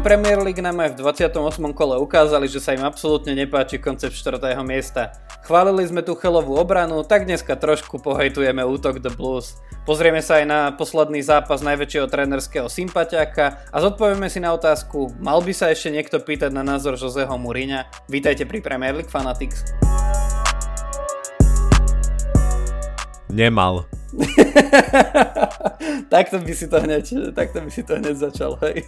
[0.00, 1.76] Premier League nám aj v 28.
[1.76, 4.40] kole ukázali, že sa im absolútne nepáči koncept 4.
[4.64, 5.12] miesta.
[5.44, 9.60] Chválili sme tu chelovú obranu, tak dneska trošku pohejtujeme útok The Blues.
[9.84, 15.44] Pozrieme sa aj na posledný zápas najväčšieho trénerského sympatiáka a zodpovieme si na otázku, mal
[15.44, 17.84] by sa ešte niekto pýtať na názor Joseho Mourinha?
[18.08, 19.68] Vítajte pri Premier League Fanatics.
[23.28, 23.99] Nemal.
[26.14, 28.82] takto by si to hneď, takto by si to hneď začal, hej.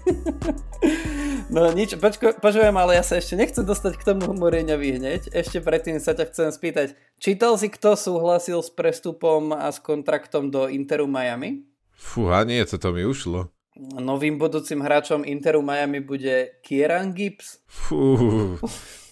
[1.54, 5.30] no nič, počko, počujem, ale ja sa ešte nechcem dostať k tomu Mourinhovi hneď.
[5.30, 10.50] Ešte predtým sa ťa chcem spýtať, čítal si, kto súhlasil s prestupom a s kontraktom
[10.50, 11.62] do Interu Miami?
[11.94, 13.54] Fúha, nie, to mi ušlo.
[13.78, 17.64] Novým budúcim hráčom Interu Miami bude Kieran Gibbs.
[17.70, 18.60] Fú,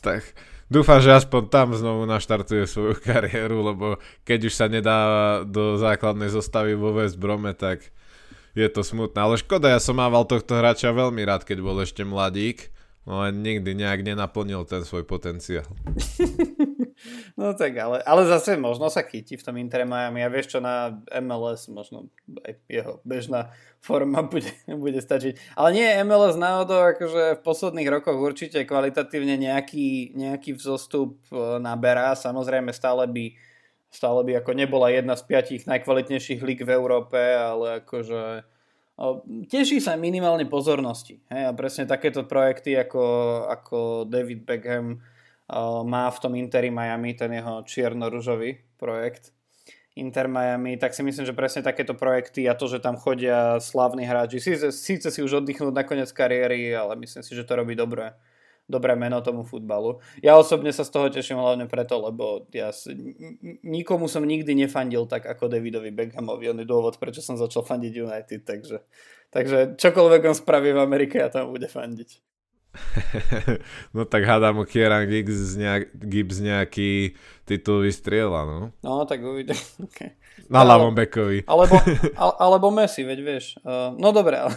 [0.05, 0.37] tak
[0.71, 3.87] Dúfam, že aspoň tam znovu naštartuje svoju kariéru, lebo
[4.23, 4.99] keď už sa nedá
[5.43, 7.91] do základnej zostavy vo West Brome, tak
[8.55, 9.19] je to smutné.
[9.19, 12.71] Ale škoda, ja som mával tohto hráča veľmi rád, keď bol ešte mladík,
[13.03, 15.67] no ale nikdy nejak nenaplnil ten svoj potenciál.
[17.37, 20.59] No tak, ale, ale zase možno sa chytí v tom Inter Miami a vieš čo
[20.61, 22.13] na MLS možno
[22.45, 23.49] aj jeho bežná
[23.81, 24.53] forma bude,
[24.85, 25.57] bude stačiť.
[25.57, 32.13] Ale nie MLS náhodou, akože v posledných rokoch určite kvalitatívne nejaký, nejaký vzostup e, naberá.
[32.13, 33.25] Samozrejme stále by,
[33.89, 38.45] stále by ako nebola jedna z piatich najkvalitnejších líg v Európe, ale akože
[39.49, 41.25] teší sa minimálne pozornosti.
[41.33, 41.49] Hej?
[41.49, 43.05] A presne takéto projekty ako,
[43.49, 45.01] ako David Beckham
[45.85, 49.35] má v tom Interi Miami, ten jeho čierno-ružový projekt
[49.99, 54.07] Inter Miami, tak si myslím, že presne takéto projekty a to, že tam chodia slavní
[54.07, 57.75] hráči, síce, síce si už oddychnúť na koniec kariéry, ale myslím si, že to robí
[57.75, 58.15] dobré,
[58.71, 59.99] dobré meno tomu futbalu.
[60.23, 62.95] Ja osobne sa z toho teším hlavne preto, lebo ja si,
[63.67, 67.93] nikomu som nikdy nefandil tak ako Davidovi Beckhamovi, on je dôvod, prečo som začal fandiť
[67.99, 68.87] United, takže,
[69.35, 72.30] takže čokoľvek on spraví v Amerike, ja tam bude fandiť.
[73.95, 78.71] no tak hádam Kieran Gibbs, nejak, Gibbs nejaký titul vystriela, no.
[78.83, 79.59] No, tak uvidím.
[79.91, 80.15] Okay.
[80.51, 81.47] Na ľavom bekovi.
[81.47, 81.79] Alebo,
[82.43, 83.55] alebo Messi, veď vieš.
[83.63, 84.55] Uh, no dobre, ale...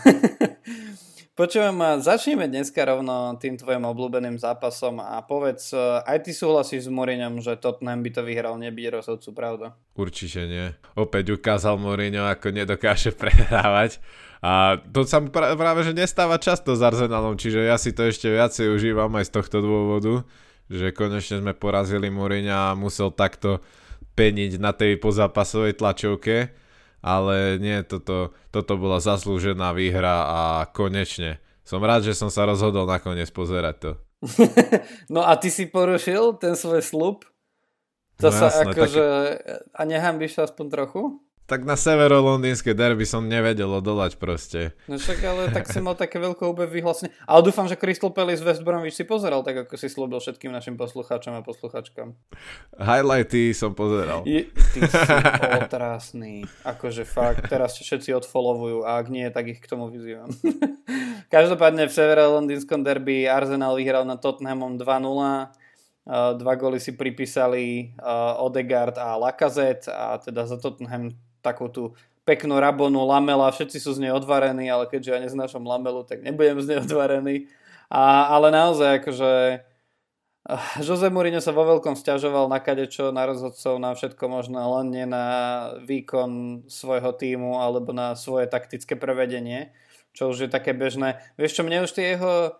[1.34, 6.94] Počujem, začneme dneska rovno tým tvojim obľúbeným zápasom a povedz, uh, aj ty súhlasíš s
[6.94, 9.74] Mourinhom, že Tottenham by to vyhral, nebyť rozhodcu, pravda?
[9.98, 10.70] Určite nie.
[10.94, 13.98] Opäť ukázal Mourinho, ako nedokáže prehrávať
[14.46, 18.70] a to sa práve že nestáva často s Arsenalom, čiže ja si to ešte viacej
[18.70, 20.30] užívam aj z tohto dôvodu,
[20.70, 23.66] že konečne sme porazili Mourinha a musel takto
[24.14, 26.54] peniť na tej pozápasovej tlačovke,
[27.04, 30.40] ale nie, toto, toto bola zaslúžená výhra a
[30.72, 31.44] konečne.
[31.68, 33.92] Som rád, že som sa rozhodol nakoniec pozerať to.
[35.14, 37.28] no a ty si porušil ten svoj slub?
[38.24, 39.04] To no sa jasné, akože...
[39.04, 39.76] Tak...
[39.76, 41.20] A nehambíš sa aspoň trochu?
[41.44, 44.72] Tak na severo-londýnske derby som nevedel odolať proste.
[44.88, 47.12] No však ale tak si mal také veľké úbe vyhlasne.
[47.28, 50.80] Ale dúfam, že Crystal Palace West Bromwich si pozeral, tak ako si slúbil všetkým našim
[50.80, 52.16] poslucháčom a posluchačkám.
[52.80, 54.24] Highlighty som pozeral.
[54.24, 54.98] Je, ty si
[55.60, 56.48] otrasný.
[56.64, 60.32] Akože fakt, teraz všetci odfollowujú a ak nie, tak ich k tomu vyzývam.
[61.36, 64.88] Každopádne v severo-londýnskom derby Arsenal vyhral na Tottenhamom 2-0.
[66.04, 67.96] Uh, dva góly si pripísali
[68.40, 71.12] Odegaard a Lacazette a teda za Tottenham
[71.44, 71.94] takú tú
[72.24, 76.64] peknú rabonu Lamela, všetci sú z nej odvarení, ale keďže ja neznášam Lamelu, tak nebudem
[76.64, 77.52] z nej odvarený.
[77.92, 79.32] A, ale naozaj akože
[80.48, 84.86] uh, Jose Mourinho sa vo veľkom stiažoval na kadečo, na rozhodcov, na všetko možné, len
[84.90, 85.26] nie na
[85.84, 89.76] výkon svojho týmu alebo na svoje taktické prevedenie,
[90.16, 91.20] čo už je také bežné.
[91.36, 92.56] Vieš čo, mne už tie jeho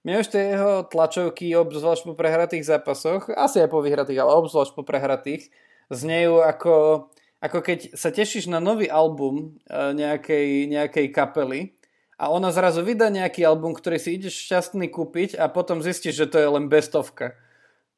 [0.00, 4.72] mne už tie jeho tlačovky, obzvlášť po prehratých zápasoch, asi aj po vyhratých, ale obzvlášť
[4.72, 5.52] po prehratých,
[5.92, 7.04] znejú ako
[7.40, 11.72] ako keď sa tešíš na nový album e, nejakej, nejakej kapely
[12.20, 16.26] a ona zrazu vydá nejaký album, ktorý si ideš šťastný kúpiť a potom zistíš, že
[16.28, 17.32] to je len bestovka.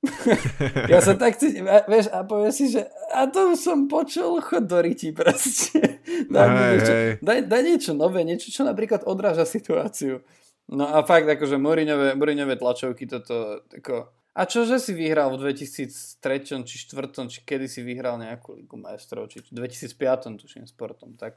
[0.90, 4.78] ja sa tak cítim, vieš, a povieš si, že a to som počul, chod do
[4.82, 6.02] riti proste.
[6.34, 7.12] Daj, hey, niečo, hey.
[7.22, 10.22] Daj, daj niečo nové, niečo, čo napríklad odráža situáciu.
[10.70, 16.76] No a fakt, akože Mourinhové tlačovky toto, ako, a čože si vyhral v 2003 či
[16.88, 21.36] 2004, či kedy si vyhral nejakú ligu majstrov, či v 2005 tuším sportom, tak.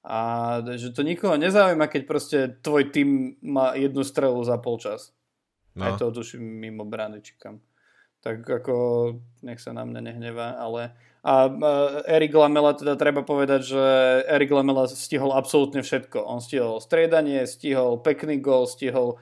[0.00, 0.18] A
[0.80, 5.12] že to nikoho nezaujíma, keď proste tvoj tým má jednu strelu za polčas.
[5.76, 5.84] No.
[5.84, 7.60] Aj to tuším mimo brány, či kam.
[8.24, 8.76] Tak ako,
[9.44, 10.96] nech sa na mňa nehnevá, ale...
[11.20, 11.72] A, a
[12.08, 13.84] Erik Lamela, teda treba povedať, že
[14.24, 16.24] Erik Lamela stihol absolútne všetko.
[16.24, 19.20] On stihol striedanie, stihol pekný gol, stihol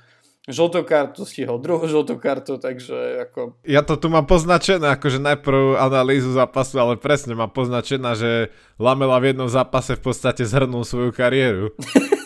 [0.48, 3.60] žltú kartu, stihol druhú žltú kartu, takže ako...
[3.68, 8.48] Ja to tu mám poznačené, akože najprv analýzu zápasu, ale presne mám poznačená, že
[8.80, 11.70] Lamela v jednom zápase v podstate zhrnul svoju kariéru.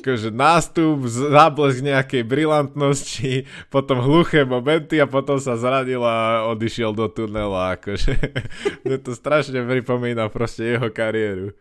[0.00, 7.06] akože nástup, záblesk nejakej brilantnosti, potom hluché momenty a potom sa zranil a odišiel do
[7.12, 7.76] tunela.
[7.76, 8.16] Akože,
[8.88, 11.52] mne to strašne pripomína proste jeho kariéru.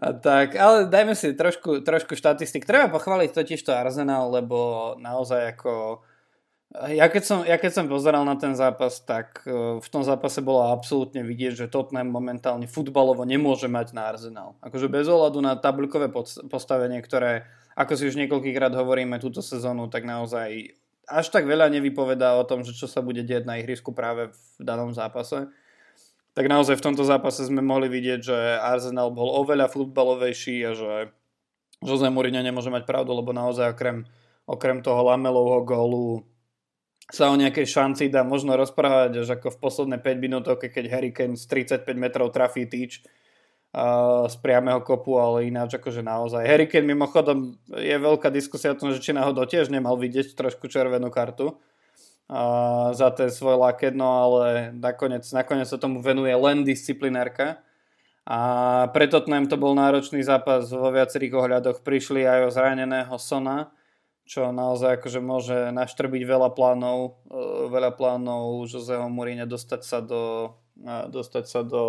[0.00, 2.64] A tak, ale dajme si trošku, trošku štatistik.
[2.64, 6.00] Treba pochváliť totiž to Arsenal, lebo naozaj ako
[6.74, 10.42] ja keď, som, ja keď som pozeral na ten zápas, tak e, v tom zápase
[10.42, 14.58] bolo absolútne vidieť, že Tottenham momentálne futbalovo nemôže mať na Arsenal.
[14.58, 16.10] Akože bez ohľadu na tabulkové
[16.50, 17.46] postavenie, ktoré,
[17.78, 20.74] ako si už niekoľkýkrát hovoríme túto sezónu, tak naozaj
[21.06, 24.60] až tak veľa nevypovedá o tom, že čo sa bude diať na ihrisku práve v
[24.64, 25.46] danom zápase.
[26.34, 30.92] Tak naozaj v tomto zápase sme mohli vidieť, že Arsenal bol oveľa futbalovejší a že
[31.78, 34.02] Jose Mourinho nemôže mať pravdu, lebo naozaj okrem,
[34.42, 36.26] okrem toho Lamelovho gólu
[37.06, 41.12] sa o nejakej šanci dá možno rozprávať až ako v posledné 5 minútoch, keď Harry
[41.14, 46.48] Kane z 35 metrov trafí týč uh, z priameho kopu, ale ináč akože naozaj.
[46.48, 50.66] Harry Kane mimochodom je veľká diskusia o tom, že či náhodou tiež nemal vidieť trošku
[50.66, 51.60] červenú kartu
[52.94, 57.60] za ten svoj laket, no ale nakoniec, nakoniec sa tomu venuje len disciplinárka.
[58.24, 58.38] A
[58.96, 61.84] pre Tottenham to bol náročný zápas vo viacerých ohľadoch.
[61.84, 63.68] Prišli aj o zraneného Sona,
[64.24, 70.56] čo naozaj akože môže naštrbiť veľa plánov, e, veľa plánov Joseho Mourinho dostať sa do,
[71.12, 71.84] dostať sa do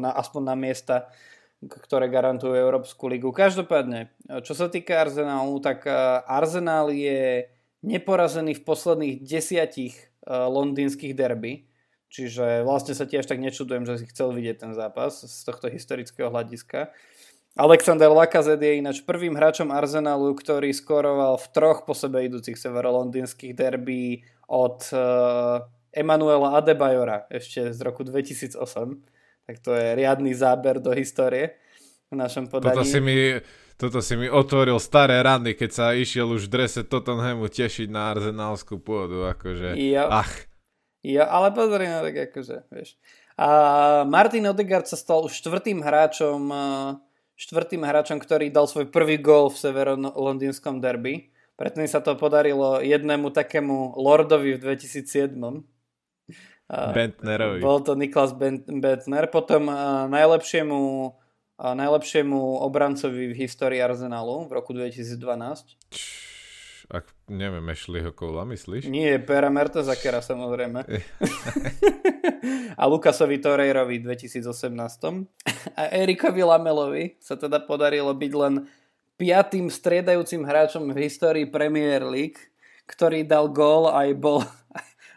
[0.00, 1.12] na, aspoň na miesta,
[1.60, 3.28] ktoré garantujú Európsku ligu.
[3.28, 4.08] Každopádne,
[4.40, 5.92] čo sa týka Arsenalu, tak e,
[6.24, 7.44] Arsenal je
[7.84, 11.68] neporazený v posledných desiatich e, londýnskych derby,
[12.08, 16.32] čiže vlastne sa tiež tak nečudujem, že si chcel vidieť ten zápas z tohto historického
[16.32, 16.90] hľadiska.
[17.54, 23.54] Alexander Lacazette je ináč prvým hráčom Arsenalu, ktorý skoroval v troch po sebe idúcich severolondýnskych
[23.54, 25.62] derbí od uh,
[25.94, 28.58] Emanuela Adebayora ešte z roku 2008.
[29.46, 31.54] Tak to je riadny záber do histórie
[32.10, 32.74] v našom podaní.
[32.74, 33.38] Toto si mi,
[33.80, 38.14] toto si mi otvoril staré rany, keď sa išiel už v drese Tottenhamu tešiť na
[38.14, 39.26] arzenálskú pôdu.
[39.26, 40.04] Akože, jo.
[40.08, 40.32] ach.
[41.04, 42.96] Jo, ale pozri na tak akože, vieš.
[43.34, 43.48] A
[44.06, 47.02] Martin Odegaard sa stal už štvrtým hráčom uh,
[47.34, 51.34] štvrtým hráčom, ktorý dal svoj prvý gól v severo-londýnskom derby.
[51.54, 55.34] Predtým sa to podarilo jednému takému Lordovi v 2007.
[56.70, 57.60] Bentnerovi.
[57.60, 59.26] Bol to Niklas Bentner.
[59.30, 60.78] Potom uh, najlepšiemu,
[61.58, 65.14] najlepšiemu obrancovi v histórii Arsenalu v roku 2012.
[66.92, 68.90] Ak neviem, Ashleyho Kola, myslíš?
[68.92, 70.84] Nie, Pera Mertezakera samozrejme.
[72.80, 74.44] a Lukasovi Torreirovi v 2018.
[75.80, 78.68] A Erikovi Lamelovi sa teda podarilo byť len
[79.16, 82.52] piatým striedajúcim hráčom v histórii Premier League,
[82.84, 84.44] ktorý dal gól aj bol,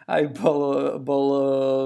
[0.08, 0.60] aj bol,
[1.04, 1.42] bol e,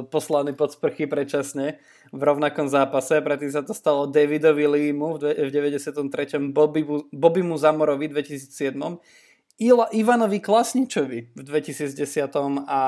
[0.07, 1.83] poslaný pod sprchy predčasne
[2.15, 3.19] v rovnakom zápase.
[3.19, 6.55] Predtým sa to stalo Davidovi Limu v 93.
[7.11, 8.79] Bobby Zamorovi v 2007
[9.61, 11.99] Ila, Ivanovi Klasničovi v 2010
[12.67, 12.81] a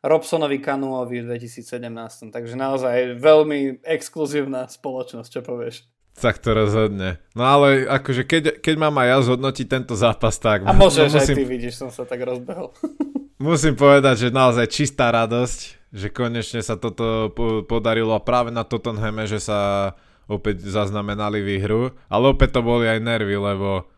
[0.00, 2.32] Robsonovi Kanuovi v 2017.
[2.32, 5.84] Takže naozaj veľmi exkluzívna spoločnosť, čo povieš.
[6.16, 7.20] Tak to rozhodne.
[7.36, 10.64] No ale akože keď, keď mám aj ja zhodnotiť tento zápas, tak...
[10.66, 12.72] A môžeš no, musím, aj ty vidíš, som sa tak rozbehol.
[13.40, 17.32] musím povedať, že naozaj čistá radosť, že konečne sa toto
[17.66, 19.92] podarilo práve na Tottenhame, že sa
[20.30, 23.90] opäť zaznamenali výhru, ale opäť to boli aj nervy, lebo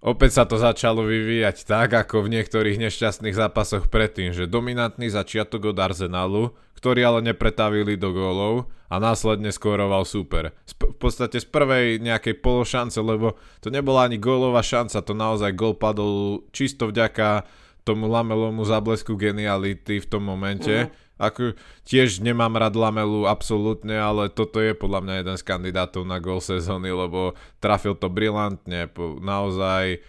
[0.00, 5.76] Opäť sa to začalo vyvíjať tak, ako v niektorých nešťastných zápasoch predtým, že dominantný začiatok
[5.76, 10.56] od Arsenalu, ktorý ale nepretavili do gólov a následne skóroval super.
[10.64, 15.76] v podstate z prvej nejakej pološance, lebo to nebola ani gólová šanca, to naozaj gól
[15.76, 17.44] padol čisto vďaka
[17.90, 20.86] tomu lamelomu záblesku geniality v tom momente.
[20.86, 21.52] Uh-huh ako
[21.84, 26.40] tiež nemám rád Lamelu absolútne, ale toto je podľa mňa jeden z kandidátov na gol
[26.40, 28.88] sezóny, lebo trafil to brilantne,
[29.20, 30.00] naozaj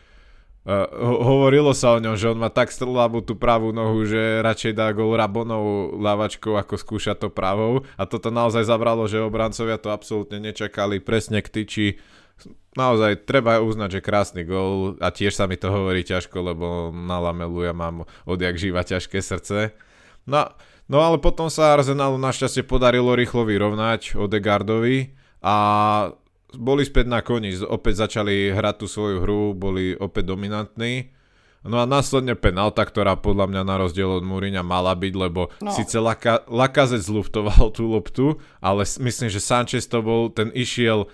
[0.61, 0.85] Uh,
[1.25, 4.93] hovorilo sa o ňom, že on má tak strlabú tú pravú nohu, že radšej dá
[4.93, 7.81] gol Rabonovou lavačkou, ako skúša to pravou.
[7.97, 11.87] A toto naozaj zabralo, že obrancovia to absolútne nečakali presne k tyči.
[12.71, 17.19] Naozaj treba uznať, že krásny gol a tiež sa mi to hovorí ťažko, lebo na
[17.19, 19.75] Lamelu ja mám odjak živa ťažké srdce.
[20.23, 20.55] No
[20.91, 25.55] No ale potom sa Arsenalu našťastie podarilo rýchlo vyrovnať Odegardovi a
[26.51, 31.15] boli späť na koni, opäť začali hrať tú svoju hru, boli opäť dominantní.
[31.63, 35.71] No a následne penálta, ktorá podľa mňa na rozdiel od Múriňa mala byť, lebo no.
[35.71, 41.07] síce Laka, Lakazec zluftoval tú loptu, ale myslím, že Sanchez to bol, ten išiel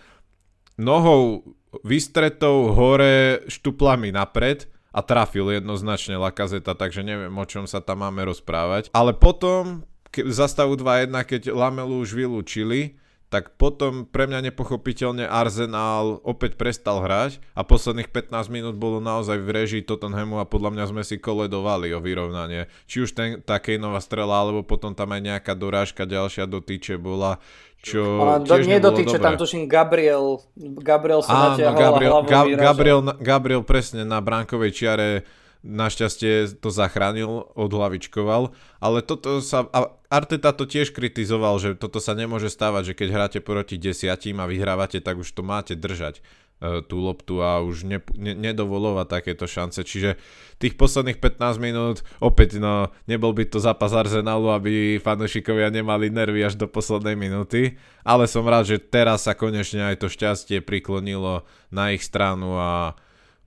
[0.77, 1.43] nohou
[1.84, 8.25] vystretou hore štuplami napred a trafil jednoznačne Lakazeta, takže neviem, o čom sa tam máme
[8.25, 8.89] rozprávať.
[8.96, 15.27] Ale potom, ke, za stavu 2-1, keď Lamelu už vylúčili, tak potom pre mňa nepochopiteľne
[15.27, 20.72] Arsenal opäť prestal hrať a posledných 15 minút bolo naozaj v režii Tottenhamu a podľa
[20.72, 22.72] mňa sme si koledovali o vyrovnanie.
[22.88, 26.96] Či už ten, tá Kaneová strela, alebo potom tam aj nejaká dorážka ďalšia do týče
[26.96, 27.43] bola,
[27.81, 33.00] čo a do, nie do týče, tam tuším Gabriel, Gabriel sa natiahol Gabriel, Ga- Gabriel,
[33.22, 35.07] Gabriel presne na bránkovej čiare
[35.65, 42.15] našťastie to zachránil, odhlavičkoval, ale toto sa, a Arteta to tiež kritizoval, že toto sa
[42.15, 46.24] nemôže stávať, že keď hráte proti desiatim a vyhrávate, tak už to máte držať
[46.60, 49.86] tú loptu a už ne, ne, nedovolovať takéto šance.
[49.86, 50.18] Čiže
[50.58, 56.42] tých posledných 15 minút, opäť no, nebol by to zápas Arsenalu, aby fanúšikovia nemali nervy
[56.42, 61.46] až do poslednej minúty, ale som rád, že teraz sa konečne aj to šťastie priklonilo
[61.70, 62.98] na ich stranu a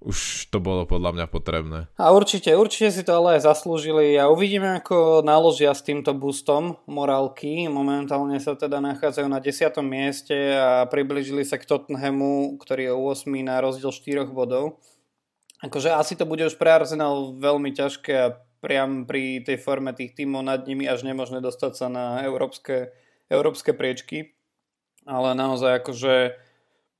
[0.00, 1.80] už to bolo podľa mňa potrebné.
[2.00, 6.80] A určite, určite si to ale aj zaslúžili a uvidíme, ako naložia s týmto boostom
[6.88, 7.68] morálky.
[7.68, 9.76] Momentálne sa teda nachádzajú na 10.
[9.84, 13.28] mieste a približili sa k Tottenhamu, ktorý je 8.
[13.44, 14.80] na rozdiel 4 bodov.
[15.60, 18.32] Akože asi to bude už pre Arsenal veľmi ťažké a
[18.64, 22.96] priam pri tej forme tých tímov nad nimi až nemožné dostať sa na európske,
[23.28, 24.32] európske priečky.
[25.04, 26.14] Ale naozaj akože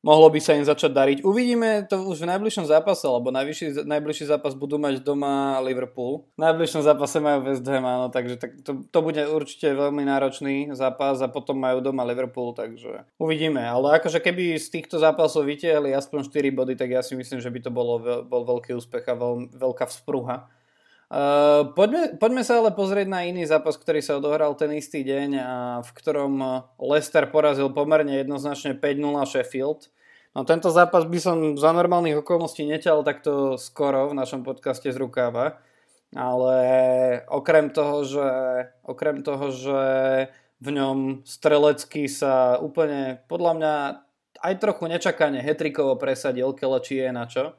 [0.00, 1.19] mohlo by sa im začať dariť.
[1.23, 6.28] Uvidíme to už v najbližšom zápase, lebo najbližší, najbližší zápas budú mať doma Liverpool.
[6.37, 10.73] V najbližšom zápase majú West Ham, áno, takže tak to, to bude určite veľmi náročný
[10.73, 13.61] zápas a potom majú doma Liverpool, takže uvidíme.
[13.61, 17.52] Ale akože keby z týchto zápasov vytiahli aspoň 4 body, tak ja si myslím, že
[17.52, 20.49] by to bolo bol veľký úspech a veľ, veľká vzprúha
[21.11, 25.29] Uh, poďme, poďme sa ale pozrieť na iný zápas, ktorý sa odohral ten istý deň
[25.43, 26.38] a v ktorom
[26.79, 29.90] Leicester porazil pomerne jednoznačne 5-0 Sheffield.
[30.38, 34.95] No tento zápas by som za normálnych okolností neťal takto skoro v našom podcaste z
[35.02, 35.59] rukáva,
[36.14, 36.59] ale
[37.26, 38.31] okrem toho, že,
[38.87, 39.83] okrem toho, že
[40.62, 43.75] v ňom strelecky sa úplne podľa mňa
[44.47, 46.55] aj trochu nečakane hetrikovo presadil,
[46.87, 47.59] či je na čo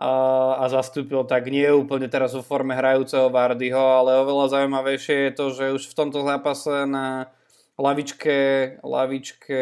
[0.00, 5.46] a, zastúpil tak nie úplne teraz vo forme hrajúceho Vardyho, ale oveľa zaujímavejšie je to,
[5.52, 7.28] že už v tomto zápase na
[7.76, 8.36] lavičke,
[8.80, 9.60] lavičke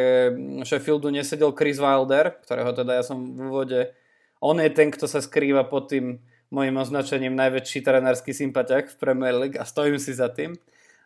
[0.63, 3.81] Sheffieldu nesedel Chris Wilder, ktorého teda ja som v úvode
[4.39, 6.23] on je ten, kto sa skrýva pod tým
[6.55, 10.55] mojim označením najväčší trenerský sympatiak v Premier League a stojím si za tým.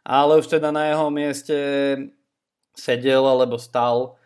[0.04, 1.56] Ale už teda na jeho mieste
[2.76, 4.20] sedel alebo stal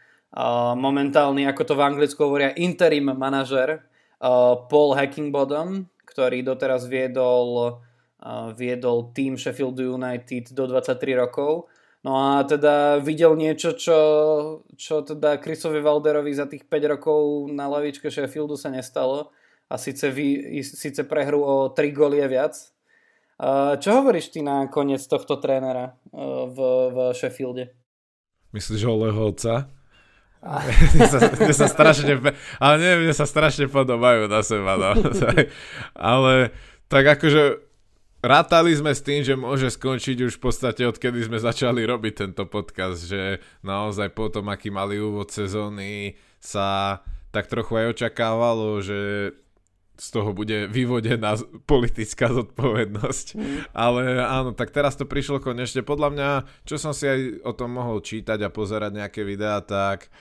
[0.76, 3.86] momentálny, ako to v Anglicku hovoria, interim manažer
[4.20, 7.80] Paul Hackingbottom, ktorý doteraz viedol,
[8.25, 11.68] uh, viedol tým Sheffield United do 23 rokov.
[12.06, 13.99] No a teda videl niečo, čo,
[14.78, 19.35] čo teda Chrisovi Valderovi za tých 5 rokov na lavičke Sheffieldu sa nestalo.
[19.66, 22.54] A síce, vy, síce prehru o 3 góly je viac.
[23.37, 26.56] Uh, čo hovoríš ty na koniec tohto trénera v,
[26.88, 27.75] v Sheffielde?
[28.56, 29.75] Myslíš o Lehovca?
[30.95, 32.12] mne, sa, mne sa strašne,
[32.62, 34.90] ale neviem, mne sa strašne podobajú na seba, no.
[36.12, 36.55] ale
[36.87, 37.66] tak akože
[38.23, 42.45] rátali sme s tým, že môže skončiť už v podstate odkedy sme začali robiť tento
[42.47, 47.00] podcast, že naozaj po tom, aký mali úvod sezóny, sa
[47.31, 49.33] tak trochu aj očakávalo, že
[49.96, 53.26] z toho bude vyvodená politická zodpovednosť.
[53.34, 53.58] Mm.
[53.72, 55.80] Ale áno, tak teraz to prišlo konečne.
[55.80, 56.28] Podľa mňa,
[56.68, 60.12] čo som si aj o tom mohol čítať a pozerať nejaké videá, tak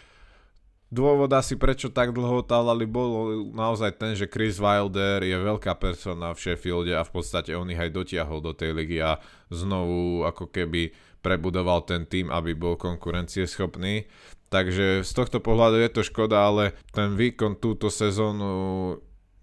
[0.96, 6.32] Dôvod asi prečo tak dlho otálali bol naozaj ten, že Chris Wilder je veľká persona
[6.32, 9.20] v Sheffielde a v podstate on ich aj dotiahol do tej ligy a
[9.52, 14.06] znovu ako keby prebudoval ten tým, aby bol konkurencieschopný.
[14.54, 18.96] Takže z tohto pohľadu je to škoda, ale ten výkon túto sezónu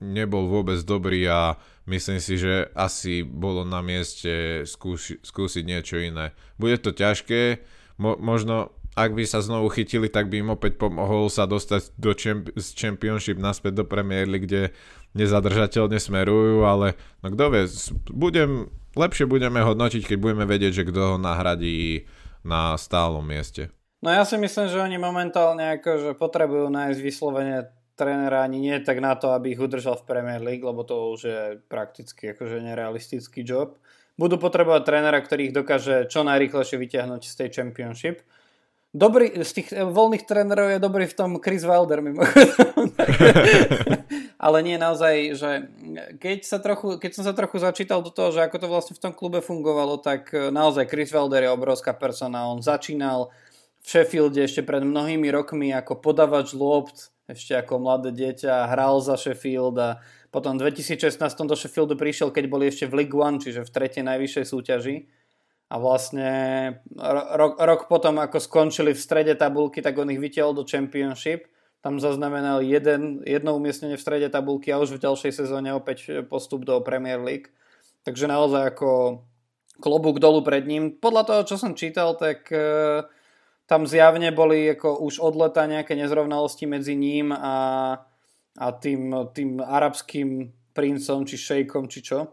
[0.02, 1.54] nebol vôbec dobrý a
[1.86, 6.34] myslím si, že asi bolo na mieste skúsi, skúsiť niečo iné.
[6.58, 7.62] Bude to ťažké,
[8.02, 12.12] mo- možno ak by sa znovu chytili, tak by im opäť pomohol sa dostať do
[12.12, 14.68] champ- z Championship naspäť do Premier League, kde
[15.16, 17.64] nezadržateľne smerujú, ale no kto vie,
[18.12, 18.50] budem,
[18.92, 22.04] lepšie budeme hodnotiť, keď budeme vedieť, že kto ho nahradí
[22.44, 23.72] na stálom mieste.
[24.02, 27.70] No ja si myslím, že oni momentálne akože potrebujú nájsť vyslovene
[28.02, 31.20] trénera ani nie tak na to, aby ich udržal v Premier League, lebo to už
[31.22, 33.78] je prakticky akože nerealistický job.
[34.18, 38.26] Budú potrebovať trénera, ktorý ich dokáže čo najrychlejšie vyťahnuť z tej Championship
[38.92, 42.04] Dobrý, z tých eh, voľných trénerov je dobrý v tom Chris Wilder.
[44.44, 45.50] Ale nie naozaj, že
[46.20, 49.00] keď, sa trochu, keď som sa trochu začítal do toho, že ako to vlastne v
[49.00, 52.44] tom klube fungovalo, tak eh, naozaj Chris Wilder je obrovská persona.
[52.52, 53.32] On začínal
[53.80, 59.14] v Sheffielde ešte pred mnohými rokmi ako podavač lopt, ešte ako mladé dieťa, hral za
[59.14, 60.02] Sheffield a
[60.32, 64.02] potom v 2016 do Sheffieldu prišiel, keď boli ešte v League One, čiže v tretej
[64.02, 64.96] najvyššej súťaži
[65.72, 66.28] a vlastne
[67.00, 71.48] rok, rok potom, ako skončili v strede tabulky, tak on ich vytiahol do Championship.
[71.80, 76.68] Tam zaznamenal jeden, jedno umiestnenie v strede tabulky a už v ďalšej sezóne opäť postup
[76.68, 77.48] do Premier League.
[78.04, 79.24] Takže naozaj ako
[79.80, 80.92] klobúk dolu pred ním.
[81.00, 83.08] Podľa toho, čo som čítal, tak e,
[83.66, 87.96] tam zjavne boli ako už od leta nejaké nezrovnalosti medzi ním a,
[88.58, 92.32] a tým, tým arabským princom, či šejkom, či čo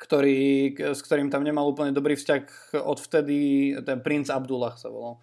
[0.00, 5.20] ktorý, s ktorým tam nemal úplne dobrý vzťah odvtedy, ten princ Abdullah sa volal,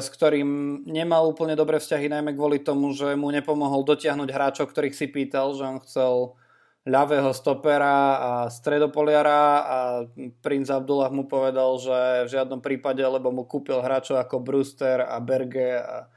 [0.00, 4.96] s ktorým nemal úplne dobré vzťahy, najmä kvôli tomu, že mu nepomohol dotiahnuť hráčov, ktorých
[4.96, 6.40] si pýtal, že on chcel
[6.88, 9.78] ľavého stopera a stredopoliara a
[10.40, 15.20] princ Abdullah mu povedal, že v žiadnom prípade, lebo mu kúpil hráčov ako Brewster a
[15.20, 16.08] Berge a,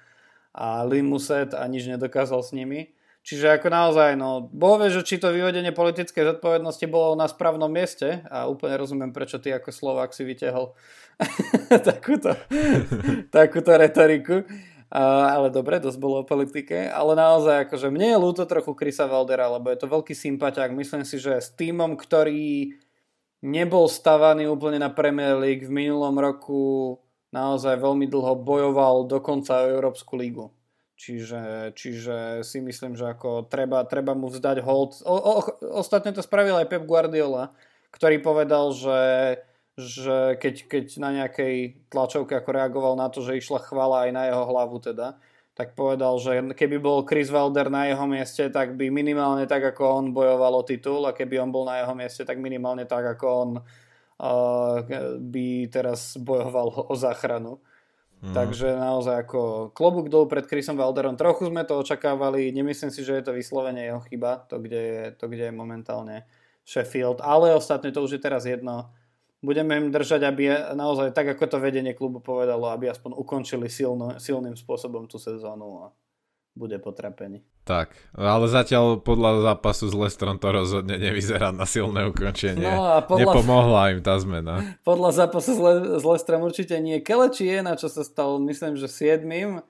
[0.56, 2.96] a Limuset a nič nedokázal s nimi.
[3.22, 7.70] Čiže ako naozaj, no, boh vie, že či to vyvedenie politickej zodpovednosti bolo na správnom
[7.70, 10.74] mieste a úplne rozumiem, prečo ty ako Slovák si vytiahol
[11.86, 12.34] takúto,
[13.30, 14.42] takúto retoriku.
[14.92, 16.92] Ale dobre, dosť bolo o politike.
[16.92, 20.76] Ale naozaj, akože mne je ľúto trochu Krisa Valdera, lebo je to veľký sympatiák.
[20.76, 22.76] Myslím si, že s týmom, ktorý
[23.40, 27.00] nebol stavaný úplne na Premier League v minulom roku
[27.32, 30.52] naozaj veľmi dlho bojoval dokonca o Európsku lígu.
[31.00, 35.02] Čiže, čiže si myslím, že ako treba, treba mu vzdať hold.
[35.02, 35.34] O, o,
[35.74, 37.58] ostatne to spravil aj Pep Guardiola,
[37.90, 39.00] ktorý povedal, že,
[39.82, 44.24] že keď, keď na nejakej tlačovke ako reagoval na to, že išla chvala aj na
[44.30, 45.18] jeho hlavu teda,
[45.52, 49.84] tak povedal, že keby bol Chris Wilder na jeho mieste, tak by minimálne tak, ako
[49.84, 53.26] on bojoval o titul a keby on bol na jeho mieste, tak minimálne tak, ako
[53.28, 54.82] on uh,
[55.20, 57.60] by teraz bojoval o záchranu.
[58.22, 58.38] Mm.
[58.38, 61.18] Takže naozaj ako klobúk dolu pred Chrisom Valderom.
[61.18, 65.04] Trochu sme to očakávali, nemyslím si, že je to vyslovene jeho chyba, to kde je,
[65.18, 66.24] to, kde je momentálne
[66.62, 68.94] Sheffield, ale ostatne to už je teraz jedno.
[69.42, 74.22] Budeme im držať, aby naozaj tak, ako to vedenie klubu povedalo, aby aspoň ukončili silno,
[74.22, 75.68] silným spôsobom tú sezónu.
[75.82, 75.86] A
[76.52, 77.42] bude potrapený.
[77.64, 82.66] Tak, ale zatiaľ podľa zápasu s Lestrom to rozhodne nevyzerá na silné ukončenie.
[82.66, 84.76] No a podľa, Nepomohla im tá zmena.
[84.82, 87.00] Podľa zápasu s, Le- s Lestrom určite nie.
[87.00, 89.64] Keleči je, na čo sa stal, myslím, že siedmým.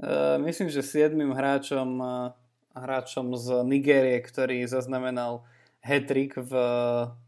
[0.00, 2.32] Uh, myslím, že siedmým hráčom, uh,
[2.72, 5.44] hráčom z Nigérie, ktorý zaznamenal
[5.82, 6.52] hetrik v,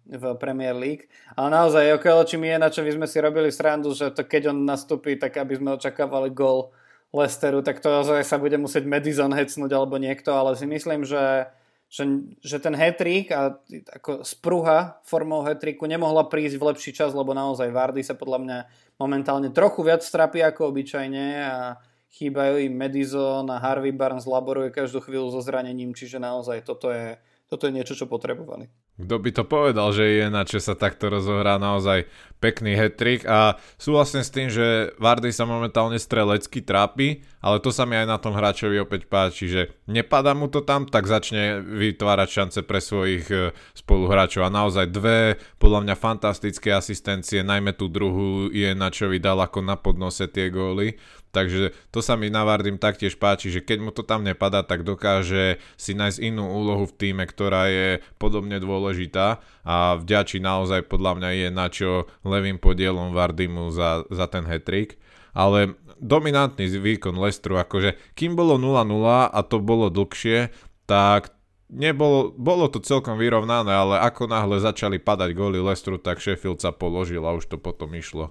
[0.07, 1.11] v Premier League.
[1.35, 4.55] Ale naozaj, Keleči mi je, na čo my sme si robili srandu, že to keď
[4.55, 6.71] on nastúpi, tak aby sme očakávali gol
[7.15, 7.91] Lesteru, tak to
[8.27, 11.47] sa bude musieť Madison hecnúť alebo niekto, ale si myslím, že,
[11.87, 12.03] že,
[12.43, 13.55] že ten hetrik a
[13.95, 18.59] ako spruha formou hetriku nemohla prísť v lepší čas, lebo naozaj Vardy sa podľa mňa
[18.99, 21.79] momentálne trochu viac strapí ako obyčajne a
[22.19, 27.15] chýbajú im Madison a Harvey Barnes laboruje každú chvíľu so zranením, čiže naozaj toto je,
[27.45, 28.67] toto je niečo, čo potrebovali.
[28.97, 32.09] Kto by to povedal, že je na čo sa takto rozohrá naozaj
[32.41, 37.85] pekný hetrik a súhlasím s tým, že Vardy sa momentálne strelecky trápi, ale to sa
[37.85, 42.29] mi aj na tom hráčovi opäť páči, že nepadá mu to tam, tak začne vytvárať
[42.29, 44.49] šance pre svojich e, spoluhráčov.
[44.49, 49.61] A naozaj dve podľa mňa fantastické asistencie, najmä tú druhú je na čo vydal ako
[49.61, 50.97] na podnose tie góly,
[51.35, 54.87] Takže to sa mi na Vardim taktiež páči, že keď mu to tam nepadá, tak
[54.87, 57.89] dokáže si nájsť inú úlohu v týme, ktorá je
[58.23, 64.31] podobne dôležitá a vďačí naozaj podľa mňa je na čo levým podielom Vardimu za, za
[64.31, 65.03] ten hetrik.
[65.35, 70.55] Ale dominantný výkon Lestru, akože kým bolo 0-0 a to bolo dlhšie,
[70.87, 71.35] tak
[71.75, 76.71] nebolo, bolo to celkom vyrovnané, ale ako náhle začali padať góly Lestru, tak Sheffield sa
[76.71, 78.31] položil a už to potom išlo.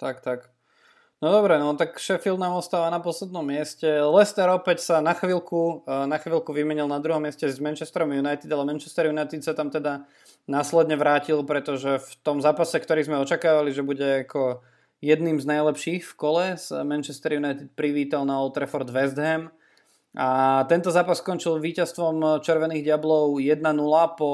[0.00, 0.57] Tak, tak.
[1.18, 3.90] No dobre, no tak Sheffield nám ostáva na poslednom mieste.
[3.90, 8.46] Leicester opäť sa na chvíľku, e, na chvíľku vymenil na druhom mieste s Manchesterom United,
[8.46, 10.06] ale Manchester United sa tam teda
[10.46, 14.62] následne vrátil, pretože v tom zápase, ktorý sme očakávali, že bude ako
[15.02, 16.46] jedným z najlepších v kole,
[16.86, 19.50] Manchester United privítal na Old Trafford West Ham.
[20.14, 23.66] A tento zápas skončil víťazstvom Červených diablov 1-0
[24.14, 24.30] po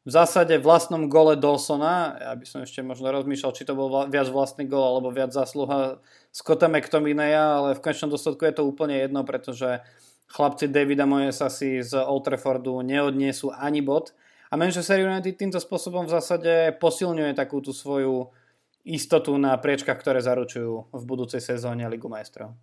[0.00, 4.32] v zásade vlastnom gole Dawsona, ja by som ešte možno rozmýšľal, či to bol viac
[4.32, 9.26] vlastný gol alebo viac zásluha Scotta McTominaya, ale v konečnom dôsledku je to úplne jedno,
[9.26, 9.82] pretože
[10.30, 14.14] chlapci Davida Moyesa si z Old Traffordu neodniesú ani bod
[14.50, 18.34] a Manchester United týmto spôsobom v zásade posilňuje takú tú svoju
[18.82, 22.58] istotu na priečkach, ktoré zaručujú v budúcej sezóne Ligu majstrov.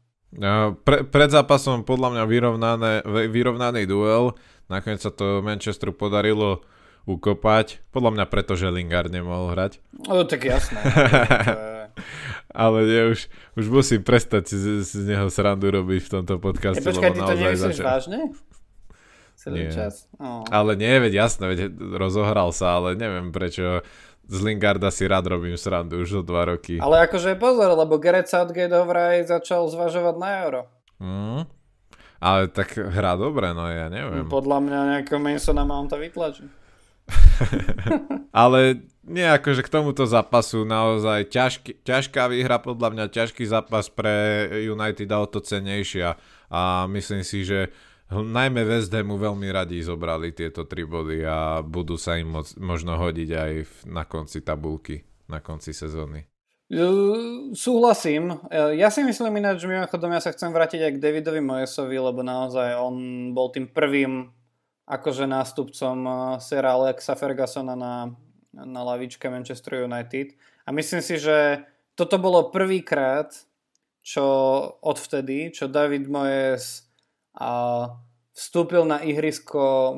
[0.83, 2.93] Pre, pred zápasom podľa mňa vyrovnané,
[3.31, 4.35] vyrovnaný duel.
[4.67, 6.59] Nakoniec sa to Manchesteru podarilo
[7.07, 7.79] ukopať.
[7.95, 9.79] Podľa mňa preto, že Lingard nemohol hrať.
[9.95, 10.83] No tak jasné.
[12.53, 13.19] Ale nie, už,
[13.57, 16.81] už musím prestať z, z neho srandu robiť v tomto podcaste.
[16.81, 17.85] Ja, počkaj, ty to nemyslíš začal...
[17.85, 18.19] vážne?
[19.37, 19.73] Celý nie.
[19.73, 20.09] čas.
[20.17, 20.41] Oh.
[20.49, 21.59] Ale nie, veď jasné, veď
[21.97, 23.85] rozohral sa, ale neviem prečo
[24.27, 26.81] z Lingarda si rád robím srandu už o dva roky.
[26.83, 30.61] Ale akože pozor, lebo Gareth Southgate ho vraj začal zvažovať na euro.
[30.99, 31.41] Mm.
[32.17, 34.25] Ale tak hrá dobre, no ja neviem.
[34.25, 36.49] Podľa mňa nejakého Masona Mounta vytlačí.
[38.45, 44.47] Ale nie akože k tomuto zápasu naozaj ťažký, ťažká výhra, podľa mňa ťažký zápas pre
[44.67, 46.19] United a o to cenejšia.
[46.51, 47.71] A myslím si, že
[48.11, 52.99] najmä West Hamu veľmi radi zobrali tieto tri body a budú sa im moc, možno
[52.99, 53.51] hodiť aj
[53.87, 56.27] na konci tabulky, na konci sezóny.
[57.55, 58.43] Súhlasím.
[58.51, 62.19] Ja si myslím ináč, že mimochodom ja sa chcem vrátiť aj k Davidovi Mojesovi, lebo
[62.27, 64.35] naozaj on bol tým prvým
[64.87, 68.15] akože nástupcom eh, Sera Alexa Fergusona na,
[68.55, 70.33] na lavičke Manchester United.
[70.63, 73.35] A myslím si, že toto bolo prvýkrát,
[74.01, 74.23] čo
[74.79, 76.87] odvtedy, čo David Moyes
[77.35, 77.83] a
[78.31, 79.91] vstúpil na ihrisko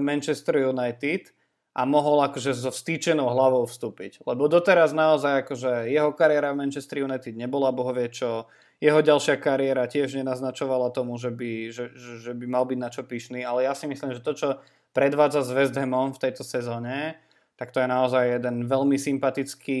[0.00, 1.30] Manchester United
[1.72, 4.24] a mohol akože so vstýčenou hlavou vstúpiť.
[4.28, 8.48] Lebo doteraz naozaj akože jeho kariéra v Manchester United nebola bohovie čo,
[8.82, 13.06] jeho ďalšia kariéra tiež nenaznačovala tomu, že by, že, že by mal byť na čo
[13.06, 14.48] pyšný, ale ja si myslím, že to, čo
[14.90, 17.14] predvádza s West Hamom v tejto sezóne,
[17.54, 19.80] tak to je naozaj jeden veľmi sympatický,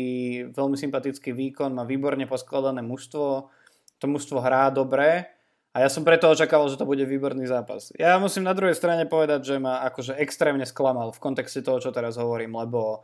[0.54, 3.50] veľmi sympatický výkon, má výborne poskladané mužstvo,
[3.98, 5.26] to mužstvo hrá dobre
[5.74, 7.90] a ja som preto očakával, že to bude výborný zápas.
[7.98, 11.90] Ja musím na druhej strane povedať, že ma akože extrémne sklamal v kontexte toho, čo
[11.90, 13.02] teraz hovorím, lebo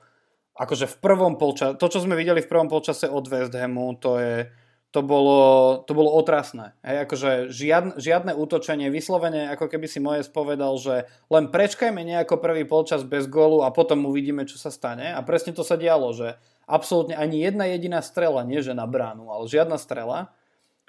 [0.55, 4.23] akože v prvom polčase, to čo sme videli v prvom polčase od West Hamu, to
[4.23, 4.47] je,
[4.89, 5.41] to bolo,
[5.85, 6.73] to bolo otrasné.
[6.81, 12.41] Hej, akože žiadne, žiadne útočenie, vyslovene ako keby si Mojes povedal, že len prečkajme nejako
[12.41, 15.13] prvý polčas bez gólu a potom uvidíme, čo sa stane.
[15.13, 19.29] A presne to sa dialo, že absolútne ani jedna jediná strela, nie že na bránu,
[19.29, 20.33] ale žiadna strela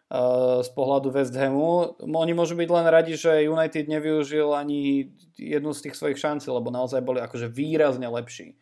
[0.10, 1.94] Eh, z pohľadu West Hamu.
[2.02, 6.74] Oni môžu byť len radi, že United nevyužil ani jednu z tých svojich šancí, lebo
[6.74, 8.58] naozaj boli akože výrazne lepší.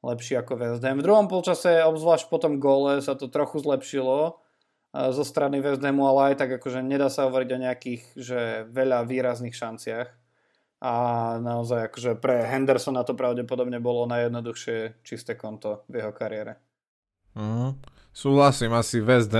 [0.00, 0.96] Lepší ako West Ham.
[0.96, 4.39] V druhom polčase, obzvlášť po tom gole, sa to trochu zlepšilo
[4.90, 9.54] zo strany West ale aj tak akože nedá sa hovoriť o nejakých že veľa výrazných
[9.54, 10.08] šanciach.
[10.80, 10.92] A
[11.44, 16.56] naozaj akože pre Hendersona to pravdepodobne bolo najjednoduchšie čisté konto v jeho kariére.
[17.36, 17.76] Uh-huh.
[18.10, 19.30] Súhlasím, asi West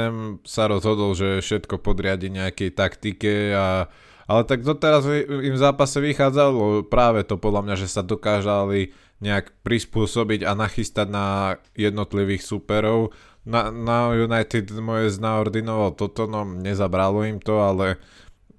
[0.46, 3.90] sa rozhodol, že všetko podriadi nejakej taktike a
[4.30, 9.50] ale tak doteraz im v zápase vychádzalo práve to podľa mňa, že sa dokážali nejak
[9.66, 13.10] prispôsobiť a nachystať na jednotlivých superov.
[13.48, 17.96] Na, na United moje znaordinoval toto, no nezabralo im to, ale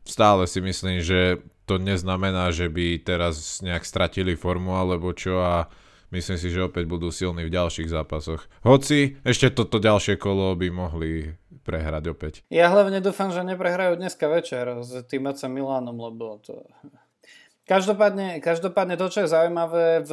[0.06, 5.70] stále si myslím, že to neznamená, že by teraz nejak stratili formu alebo čo a
[6.12, 8.44] myslím si, že opäť budú silní v ďalších zápasoch.
[8.66, 11.32] Hoci ešte toto ďalšie kolo by mohli
[11.64, 12.34] prehrať opäť.
[12.52, 16.66] Ja hlavne dúfam, že neprehrajú dneska večer s tým AC Milánom, lebo to...
[17.62, 20.12] Každopádne, každopádne to, čo je zaujímavé v...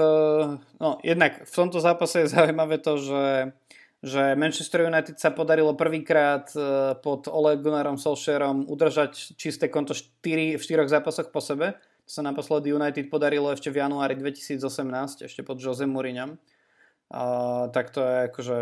[0.78, 3.50] No, jednak v tomto zápase je zaujímavé to, že
[3.98, 10.54] že Manchester United sa podarilo prvýkrát e, pod Ole Gunnarom Solskjaerom udržať čisté konto 4,
[10.54, 11.74] v 4 zápasoch po sebe.
[12.06, 16.40] Sa naposledy United podarilo ešte v januári 2018, ešte pod Jose Mourinhom.
[17.74, 18.56] Tak to je akože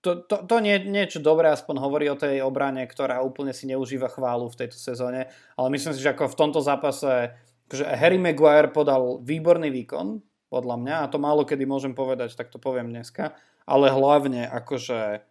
[0.00, 4.08] to, to, to nie, niečo dobré aspoň hovorí o tej obrane, ktorá úplne si neužíva
[4.08, 5.28] chválu v tejto sezóne,
[5.60, 7.36] ale myslím si, že ako v tomto zápase
[7.70, 10.18] že Harry Maguire podal výborný výkon,
[10.50, 15.24] podľa mňa, a to málo kedy môžem povedať, tak to poviem dneska, ale hlavne akože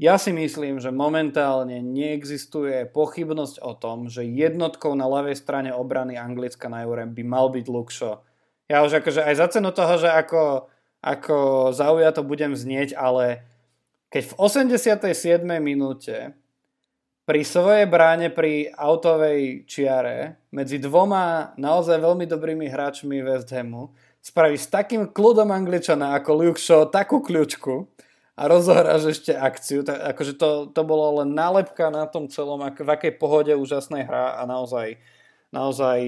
[0.00, 6.16] ja si myslím, že momentálne neexistuje pochybnosť o tom, že jednotkou na ľavej strane obrany
[6.16, 8.24] Anglicka na Eure by mal byť Luxo.
[8.64, 10.72] Ja už akože aj za cenu toho, že ako,
[11.04, 11.36] ako
[11.76, 13.44] zaujato budem znieť, ale
[14.08, 15.44] keď v 87.
[15.60, 16.32] minúte
[17.28, 24.56] pri svojej bráne pri autovej čiare medzi dvoma naozaj veľmi dobrými hráčmi West Hamu spraví
[24.56, 27.88] s takým kľudom Angličana ako Luke Shaw takú kľúčku,
[28.40, 29.84] a rozohráš ešte akciu.
[29.84, 34.08] Tak, akože to, to bolo len nálepka na tom celom, ak, v akej pohode úžasnej
[34.08, 34.96] hra a naozaj
[35.50, 35.98] naozaj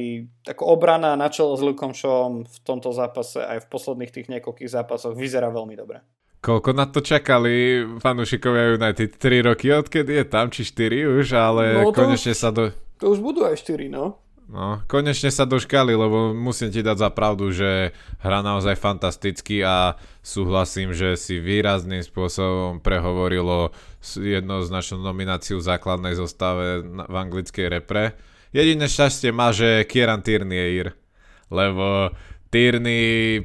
[0.47, 4.71] ako obrana na čelo s Lukom Shawom v tomto zápase aj v posledných tých niekoľkých
[4.71, 5.99] zápasoch vyzerá veľmi dobre.
[6.43, 9.19] Koľko na to čakali fanúšikovia United?
[9.19, 12.71] 3 roky, odkedy je tam, či 4 už, ale no konečne už, sa do...
[12.99, 14.22] To už budú aj 4, no.
[14.53, 19.97] No, konečne sa doškali, lebo musím ti dať za pravdu, že hra naozaj fantasticky a
[20.21, 23.73] súhlasím, že si výrazným spôsobom prehovorilo
[24.21, 28.13] jednoznačnú nomináciu v základnej zostave v anglickej repre.
[28.53, 30.89] Jediné šťastie má, že Kieran Tierney je Ir,
[31.49, 32.13] lebo
[32.53, 33.41] Tierney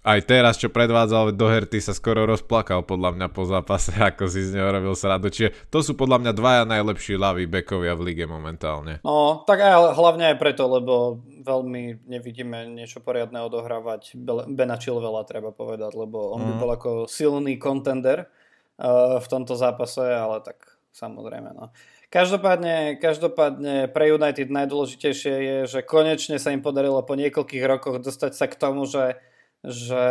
[0.00, 4.48] aj teraz, čo predvádzal do Herty, sa skoro rozplakal podľa mňa po zápase, ako si
[4.48, 5.28] z neho robil sradu.
[5.28, 9.04] Čiže to sú podľa mňa dvaja najlepší ľaví bekovia v lige momentálne.
[9.04, 14.16] No, tak aj hlavne aj preto, lebo veľmi nevidíme niečo poriadne odohrávať.
[14.48, 16.46] Bena Chilvela treba povedať, lebo on mm.
[16.48, 16.60] by mhm.
[16.60, 21.52] bol ako silný kontender uh, v tomto zápase, ale tak samozrejme.
[21.52, 21.70] No.
[22.10, 28.34] Každopádne, každopádne pre United najdôležitejšie je, že konečne sa im podarilo po niekoľkých rokoch dostať
[28.34, 29.14] sa k tomu, že
[29.60, 30.06] že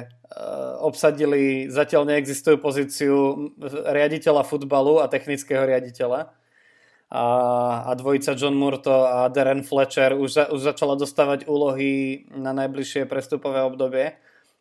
[0.00, 0.02] e,
[0.80, 3.16] obsadili zatiaľ neexistujú pozíciu
[3.84, 6.32] riaditeľa futbalu a technického riaditeľa.
[7.08, 7.24] A,
[7.88, 13.08] a dvojica John Murto a Darren Fletcher už, za, už začala dostávať úlohy na najbližšie
[13.08, 14.16] prestupové obdobie.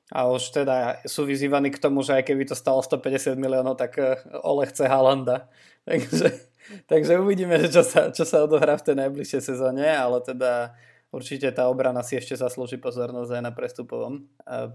[0.08, 4.00] A už teda sú vyzývaní k tomu, že aj keby to stalo 150 miliónov, tak
[4.00, 5.48] e, Ole chce Halanda.
[5.88, 6.28] Takže,
[6.84, 10.76] takže uvidíme, čo sa, čo sa odohrá v tej najbližšej sezóne, ale teda
[11.12, 14.28] určite tá obrana si ešte zaslúži pozornosť aj na prestupovom.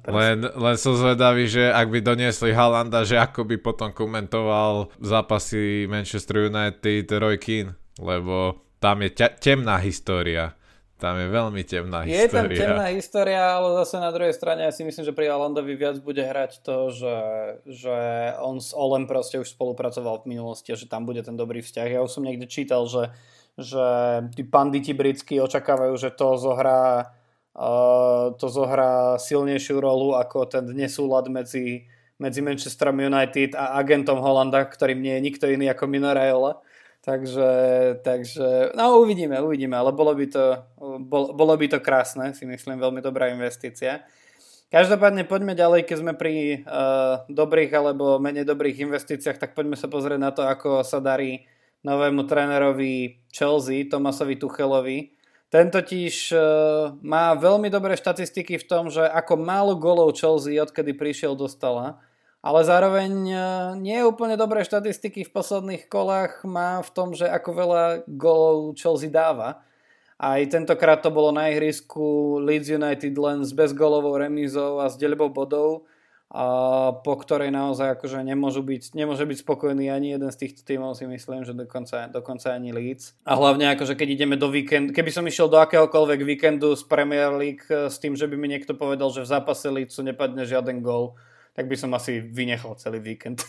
[0.09, 5.85] Len, len som zvedavý, že ak by doniesli Halanda, že ako by potom komentoval zápasy
[5.87, 10.57] Manchester United Roy Keane, lebo tam je ťa, temná história.
[11.03, 12.23] Tam je veľmi temná je história.
[12.23, 15.75] Je tam temná história, ale zase na druhej strane ja si myslím, že pri Alandovi
[15.75, 17.19] viac bude hrať to, že,
[17.67, 17.99] že
[18.39, 21.91] on s Olem proste už spolupracoval v minulosti a že tam bude ten dobrý vzťah.
[21.91, 23.11] Ja už som niekde čítal, že
[23.59, 23.87] že
[24.33, 27.13] tí panditi britskí očakávajú, že to zohrá,
[27.53, 31.85] uh, to zohrá silnejšiu rolu ako ten nesúlad medzi,
[32.17, 36.65] medzi Manchesterom United a agentom Holanda, ktorým nie je nikto iný ako Mino Raiola.
[37.03, 37.51] Takže,
[38.07, 40.55] takže, no uvidíme, uvidíme, ale bolo by to,
[41.03, 44.07] bol, bolo by to krásne, si myslím, veľmi dobrá investícia.
[44.71, 49.91] Každopádne poďme ďalej, keď sme pri uh, dobrých alebo menej dobrých investíciách, tak poďme sa
[49.91, 51.43] pozrieť na to, ako sa darí
[51.83, 55.15] novému trénerovi Chelsea, Tomasovi Tuchelovi.
[55.53, 56.41] Ten totiž uh,
[57.05, 62.01] má veľmi dobré štatistiky v tom, že ako málo golov Chelsea odkedy prišiel dostala,
[62.41, 63.43] ale zároveň uh,
[63.77, 69.13] nie úplne dobré štatistiky v posledných kolách má v tom, že ako veľa golov Chelsea
[69.13, 69.61] dáva.
[70.17, 75.35] Aj tentokrát to bolo na ihrisku Leeds United len s bezgolovou remízou a s deľbou
[75.35, 75.85] bodov
[76.33, 76.45] a
[77.05, 81.05] po ktorej naozaj akože nemôžu byť, nemôže byť spokojný ani jeden z týchto tímov si
[81.05, 83.13] myslím, že dokonca, dokonca ani Leeds.
[83.29, 87.37] A hlavne akože keď ideme do víkendu, keby som išiel do akéhokoľvek víkendu z Premier
[87.37, 90.81] League eh, s tým, že by mi niekto povedal, že v zápase Leedsu nepadne žiaden
[90.81, 91.21] gol,
[91.53, 93.45] tak by som asi vynechal celý víkend.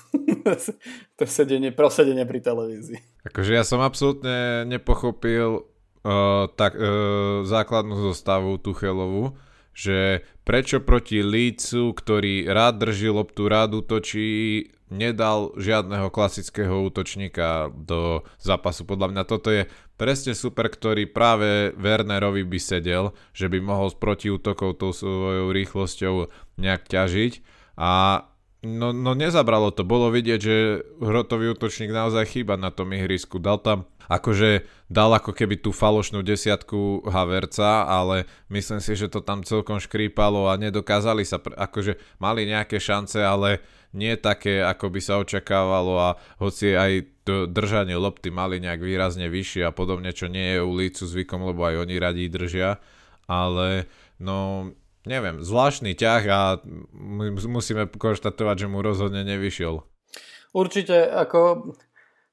[1.17, 3.00] to sedenie, prosedenie pri televízii.
[3.32, 9.39] Akože ja som absolútne nepochopil uh, tak, uh, základnú zostavu Tuchelovu,
[9.74, 18.22] že prečo proti Lícu, ktorý rád drží loptu, rád útočí, nedal žiadneho klasického útočníka do
[18.38, 18.86] zápasu.
[18.86, 19.66] Podľa mňa toto je
[19.98, 26.30] presne super, ktorý práve Wernerovi by sedel, že by mohol s protiútokov tou svojou rýchlosťou
[26.62, 27.34] nejak ťažiť
[27.82, 28.24] a
[28.63, 30.56] No, no nezabralo to, bolo vidieť, že
[31.04, 33.36] hrotový útočník naozaj chýba na tom ihrisku.
[33.36, 39.19] Dal tam, akože dal ako keby tú falošnú desiatku Haverca, ale myslím si, že to
[39.19, 43.60] tam celkom škrípalo a nedokázali sa, akože mali nejaké šance, ale
[43.91, 46.91] nie také, ako by sa očakávalo a hoci aj
[47.28, 51.52] to držanie lopty mali nejak výrazne vyššie a podobne, čo nie je u Lícu zvykom,
[51.52, 52.80] lebo aj oni radí držia,
[53.28, 53.91] ale
[54.23, 54.71] no
[55.04, 56.42] neviem, zvláštny ťah a
[57.48, 59.84] musíme konštatovať, že mu rozhodne nevyšiel.
[60.54, 61.74] Určite, ako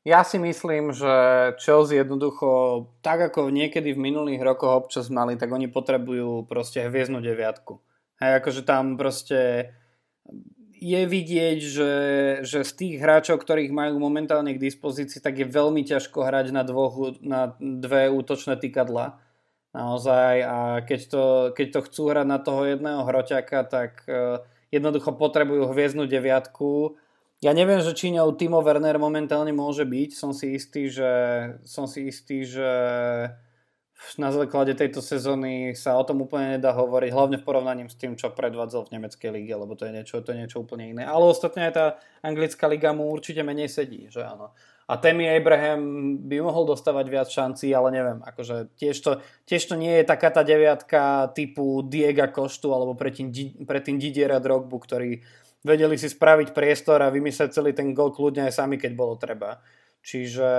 [0.04, 1.12] ja si myslím, že
[1.61, 7.20] Chelsea jednoducho, tak ako niekedy v minulých rokoch občas mali, tak oni potrebujú proste hviezdnu
[7.20, 7.80] deviatku.
[8.20, 9.72] Hej, akože tam proste
[10.80, 11.92] je vidieť, že,
[12.40, 16.64] že z tých hráčov, ktorých majú momentálne k dispozícii, tak je veľmi ťažko hrať na,
[16.64, 19.20] dvoch, na dve útočné tykadla
[19.70, 24.42] naozaj a keď to, keď to chcú hrať na toho jedného hroťaka, tak uh,
[24.74, 26.98] jednoducho potrebujú hviezdnu deviatku.
[27.40, 31.12] Ja neviem, že či ňou Timo Werner momentálne môže byť, som si istý, že,
[31.64, 32.68] som si istý, že
[34.16, 38.16] na základe tejto sezóny sa o tom úplne nedá hovoriť, hlavne v porovnaní s tým,
[38.16, 41.04] čo predvádzal v nemeckej lige, lebo to je niečo, to je niečo úplne iné.
[41.04, 41.87] Ale ostatne aj tá
[42.24, 44.56] anglická liga mu určite menej sedí, že áno.
[44.90, 49.79] A Tammy Abraham by mohol dostávať viac šancí, ale neviem, akože tiež to, tiež to
[49.79, 53.31] nie je taká tá deviatka typu Diega Koštu alebo predtým,
[53.62, 55.22] predtým Didiera Drogbu, ktorí
[55.62, 59.62] vedeli si spraviť priestor a vymyslieť celý ten gol kľudne aj sami, keď bolo treba.
[60.03, 60.50] Čiže,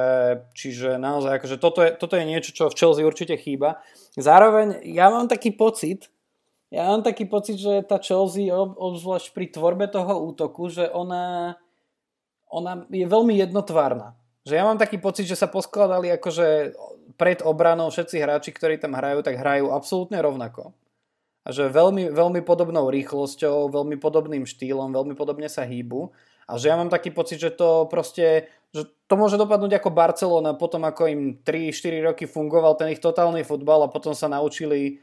[0.55, 3.83] čiže naozaj, akože toto, je, toto je niečo, čo v Chelsea určite chýba.
[4.15, 6.07] Zároveň ja mám taký pocit,
[6.71, 11.59] ja mám taký pocit, že tá Chelsea, obzvlášť pri tvorbe toho útoku, že ona,
[12.47, 14.20] ona je veľmi jednotvárna.
[14.41, 16.73] Že ja mám taký pocit, že sa poskladali akože
[17.15, 20.73] pred obranou všetci hráči, ktorí tam hrajú, tak hrajú absolútne rovnako.
[21.41, 26.13] a že veľmi, veľmi podobnou rýchlosťou, veľmi podobným štýlom, veľmi podobne sa hýbu
[26.45, 30.53] a že ja mám taký pocit, že to proste, že to môže dopadnúť ako Barcelona
[30.53, 35.01] potom ako im 3-4 roky fungoval ten ich totálny futbal a potom sa naučili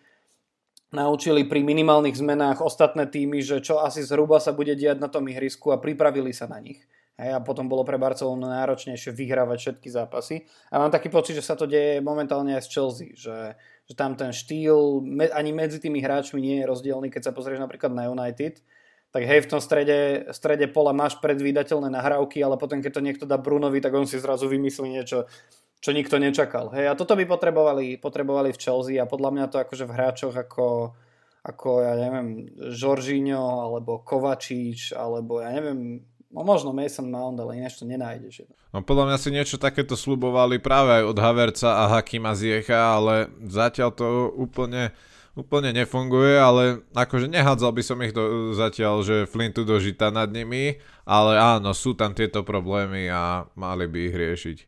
[0.89, 5.29] naučili pri minimálnych zmenách ostatné týmy, že čo asi zhruba sa bude diať na tom
[5.29, 6.81] ihrisku a pripravili sa na nich.
[7.19, 10.47] Hej, a potom bolo pre Barcelonu náročnejšie vyhrávať všetky zápasy.
[10.71, 13.59] A mám taký pocit, že sa to deje momentálne aj s Chelsea, že,
[13.91, 17.59] že tam ten štýl me, ani medzi tými hráčmi nie je rozdielný, keď sa pozrieš
[17.59, 18.63] napríklad na United,
[19.11, 23.25] tak hej, v tom strede, strede pola máš predvídateľné nahrávky, ale potom keď to niekto
[23.27, 25.27] dá Brunovi, tak on si zrazu vymyslí niečo,
[25.83, 26.71] čo nikto nečakal.
[26.71, 30.35] Hej, a toto by potrebovali, potrebovali v Chelsea a podľa mňa to akože v hráčoch
[30.39, 30.95] ako,
[31.43, 37.81] ako ja neviem, Žoržíňo, alebo Kovačič, alebo ja neviem, No možno Mason Mount, ale inéž
[37.81, 38.45] to nenájdeš.
[38.69, 43.33] No podľa mňa si niečo takéto slubovali práve aj od Haverca a Hakima Ziecha, ale
[43.49, 44.93] zatiaľ to úplne,
[45.33, 50.77] úplne nefunguje, ale akože nehádzal by som ich do, zatiaľ, že Flintu dožita nad nimi,
[51.09, 54.59] ale áno, sú tam tieto problémy a mali by ich riešiť.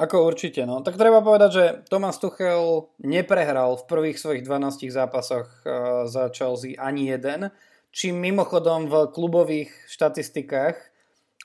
[0.00, 0.80] Ako určite, no.
[0.80, 6.72] Tak treba povedať, že Thomas Tuchel neprehral v prvých svojich 12 zápasoch uh, za Chelsea
[6.80, 7.52] ani jeden,
[7.92, 10.89] čím mimochodom v klubových štatistikách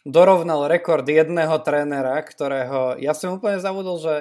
[0.05, 4.15] dorovnal rekord jedného trénera, ktorého ja som úplne zabudol, že,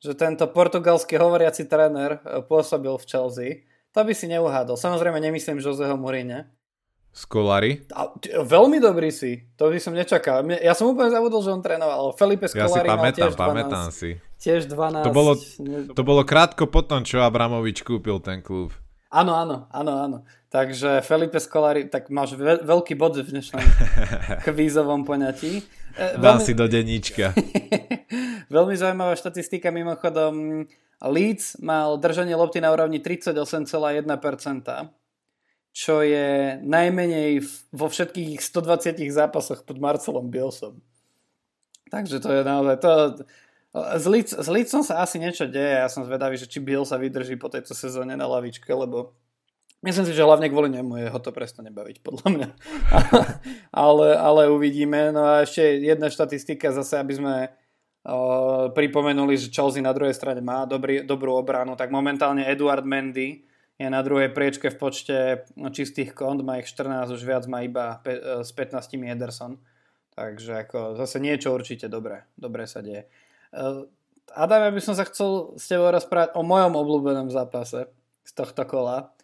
[0.00, 3.50] že tento portugalský hovoriaci tréner e, pôsobil v Chelsea.
[3.92, 4.80] To by si neuhádol.
[4.80, 6.48] Samozrejme nemyslím Joseho Mourinho.
[7.16, 7.80] Skolari?
[8.28, 9.48] veľmi dobrý si.
[9.56, 10.44] To by som nečakal.
[10.60, 12.12] Ja som úplne zabudol, že on trénoval.
[12.12, 13.40] Felipe Skolari ja si pamätám, mal tiež 12.
[13.40, 14.10] pamätám si.
[14.36, 15.00] Tiež 12.
[15.00, 15.32] To bolo,
[15.96, 18.76] to bolo krátko potom, čo Abramovič kúpil ten klub.
[19.08, 20.18] Áno, áno, áno, áno.
[20.56, 23.60] Takže Felipe Scolari, tak máš ve- veľký bod v dnešnom
[24.48, 25.60] kvízovom poňatí.
[25.60, 26.46] E, Dám veľmi...
[26.48, 27.36] si do denníčka.
[28.56, 30.64] veľmi zaujímavá štatistika mimochodom.
[31.04, 33.36] Leeds mal držanie lopty na úrovni 38,1%,
[35.76, 37.44] čo je najmenej
[37.76, 40.80] vo všetkých 120 zápasoch pod Marcelom Bielsom.
[41.92, 42.76] Takže to je naozaj...
[42.80, 42.92] To,
[43.76, 45.84] s, Leeds, s Leedsom sa asi niečo deje.
[45.84, 49.12] Ja som zvedavý, že či Biel sa vydrží po tejto sezóne na lavičke, lebo
[49.84, 52.48] Myslím si, že hlavne kvôli nemu je ho to prestane baviť, podľa mňa.
[53.86, 55.12] ale, ale uvidíme.
[55.12, 60.40] No a ešte jedna štatistika zase, aby sme uh, pripomenuli, že Chelsea na druhej strane
[60.40, 63.44] má dobrý, dobrú obranu, tak momentálne Eduard Mendy
[63.76, 65.16] je na druhej priečke v počte
[65.76, 69.60] čistých kont, má ich 14, už viac má iba pe, uh, s 15 Ederson.
[70.16, 73.04] Takže ako zase niečo určite dobré, dobré sa deje.
[73.52, 73.84] Uh,
[74.32, 77.86] Adam, ja by som sa chcel s tebou rozprávať o mojom obľúbenom zápase
[78.26, 79.15] z tohto kola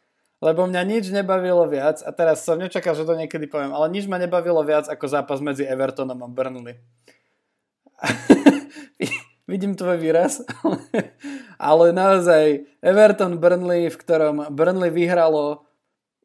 [0.42, 4.10] lebo mňa nič nebavilo viac, a teraz som nečakal, že to niekedy poviem, ale nič
[4.10, 6.82] ma nebavilo viac ako zápas medzi Evertonom a Burnley.
[9.50, 10.42] Vidím tvoj výraz,
[11.70, 15.62] ale naozaj Everton Burnley, v ktorom Burnley vyhralo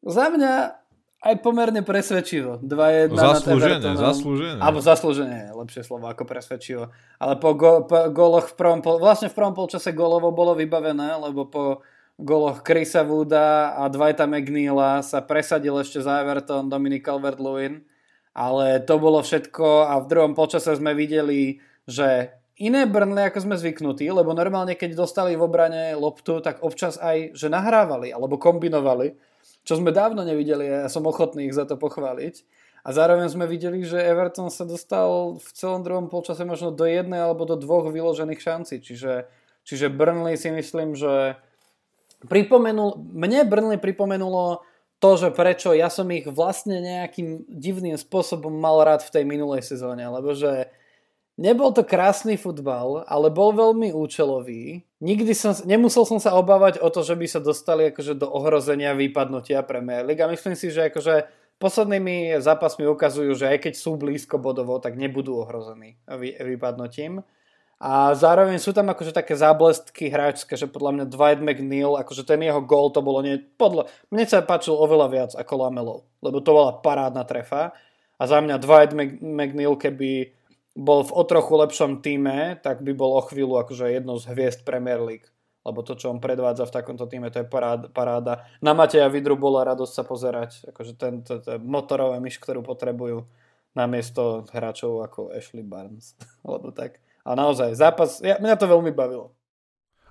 [0.02, 0.74] za mňa
[1.18, 2.62] aj pomerne presvedčivo.
[2.62, 4.58] 2-1 zaslúžené, nad zaslúžené.
[4.62, 6.94] Alebo zaslúžené, lepšie slovo ako presvedčivo.
[7.18, 11.18] Ale po, go, po goloch v prvom pol, vlastne v prvom polčase golovo bolo vybavené,
[11.18, 11.82] lebo po
[12.18, 17.86] goloch Chrisa Wooda a Dwighta McNeila sa presadil ešte za Everton Dominic Calvert-Lewin,
[18.34, 23.54] ale to bolo všetko a v druhom počase sme videli, že iné Burnley ako sme
[23.54, 29.14] zvyknutí, lebo normálne keď dostali v obrane loptu, tak občas aj, že nahrávali alebo kombinovali,
[29.62, 32.42] čo sme dávno nevideli a ja som ochotný ich za to pochváliť.
[32.82, 37.20] A zároveň sme videli, že Everton sa dostal v celom druhom polčase možno do jednej
[37.20, 38.80] alebo do dvoch vyložených šancí.
[38.80, 39.28] Čiže,
[39.66, 41.36] čiže Burnley si myslím, že
[42.26, 44.66] pripomenul, mne Brnley pripomenulo
[44.98, 49.62] to, že prečo ja som ich vlastne nejakým divným spôsobom mal rád v tej minulej
[49.62, 50.74] sezóne, lebo že
[51.38, 54.82] nebol to krásny futbal, ale bol veľmi účelový.
[54.98, 58.98] Nikdy som, nemusel som sa obávať o to, že by sa dostali akože do ohrozenia
[58.98, 61.30] výpadnutia Premier League a myslím si, že akože
[61.62, 65.94] poslednými zápasmi ukazujú, že aj keď sú blízko bodovo, tak nebudú ohrození
[66.42, 67.22] vypadnutím.
[67.78, 72.42] A zároveň sú tam akože také záblestky hráčske, že podľa mňa Dwight McNeil, akože ten
[72.42, 76.50] jeho gól to bolo nie, podľa, mne sa páčil oveľa viac ako Lamelov, lebo to
[76.50, 77.70] bola parádna trefa.
[78.18, 80.34] A za mňa Dwight McNeil, keby
[80.74, 84.66] bol v o trochu lepšom týme, tak by bol o chvíľu akože jedno z hviezd
[84.66, 85.30] Premier League.
[85.62, 87.50] Lebo to, čo on predvádza v takomto týme, to je
[87.94, 88.46] paráda.
[88.62, 90.50] Na Mateja Vidru bola radosť sa pozerať.
[90.70, 93.26] Akože ten, to, to motorové myš, ktorú potrebujú
[93.74, 96.14] namiesto hráčov ako Ashley Barnes.
[96.46, 97.02] Alebo tak.
[97.22, 99.34] A naozaj, zápas, ja, mňa to veľmi bavilo.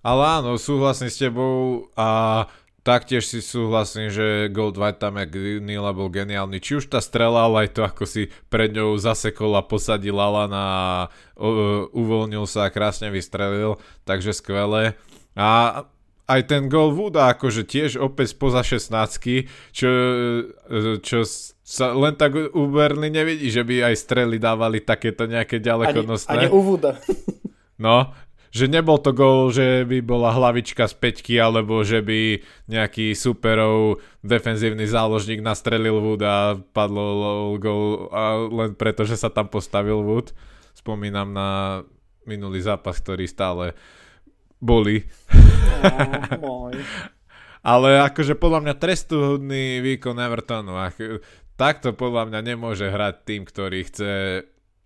[0.05, 2.45] Ale áno, súhlasím s tebou a
[2.87, 6.63] taktiež si súhlasím, že Gold White tam Nila bol geniálny.
[6.63, 10.55] Či už tá strela, ale aj to, ako si pred ňou zasekol a posadil Alana
[10.55, 10.79] a
[11.35, 13.75] uh, uvoľnil sa a krásne vystrelil,
[14.07, 14.95] takže skvelé.
[15.35, 15.83] A
[16.27, 18.91] aj ten gol Wooda akože tiež opäť spoza 16
[19.71, 19.89] čo,
[20.99, 21.17] čo
[21.63, 26.31] sa len tak u Burnley nevidí, že by aj strely dávali takéto nejaké ďalekonosné.
[26.31, 26.95] Ani, ani u Wooda.
[27.77, 28.09] No,
[28.49, 34.01] že nebol to gol, že by bola hlavička z peťky, alebo že by nejaký superov
[34.25, 38.09] defenzívny záložník nastrelil Wood a padlo gol
[38.49, 40.33] len preto, že sa tam postavil Wood.
[40.73, 41.81] Spomínam na
[42.25, 43.77] minulý zápas, ktorý stále
[44.57, 45.05] boli.
[47.67, 50.77] Ale akože podľa mňa trestúhodný výkon Evertonu.
[51.57, 54.11] Takto podľa mňa nemôže hrať tým, ktorý chce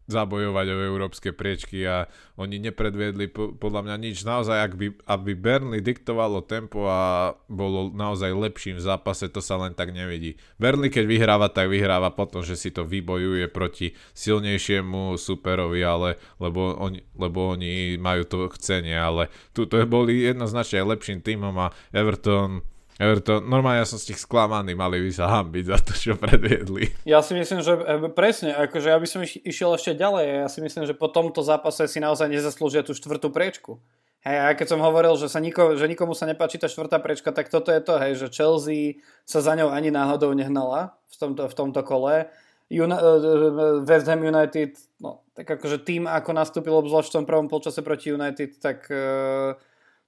[0.10, 4.18] zabojovať o európske priečky a oni nepredviedli po, podľa mňa nič.
[4.26, 9.62] Naozaj, ak by, aby Burnley diktovalo tempo a bolo naozaj lepším v zápase, to sa
[9.62, 10.41] len tak nevidí.
[10.58, 16.74] Burnley keď vyhráva, tak vyhráva potom, že si to vybojuje proti silnejšiemu superovi, ale lebo
[16.80, 21.74] oni, lebo oni majú to chcenie, ale tu to boli jednoznačne aj lepším týmom a
[21.93, 22.66] Everton
[23.02, 26.93] Everton, normálne ja som z tých sklamaný, mali by sa hambiť za to, čo predviedli.
[27.02, 30.62] Ja si myslím, že e, presne, akože ja by som išiel ešte ďalej, ja si
[30.62, 33.82] myslím, že po tomto zápase si naozaj nezaslúžia tú štvrtú priečku.
[34.22, 37.34] Hej, a keď som hovoril, že, sa niko, že nikomu sa nepáči tá štvrtá prečka,
[37.34, 41.49] tak toto je to, hej, že Chelsea sa za ňou ani náhodou nehnala v tomto,
[41.49, 42.30] v tomto kole.
[42.70, 47.26] Uni- e, e, West Ham United, no, tak akože tým, ako nastúpil obzvlášť v tom
[47.26, 49.58] prvom polčase proti United, tak uh,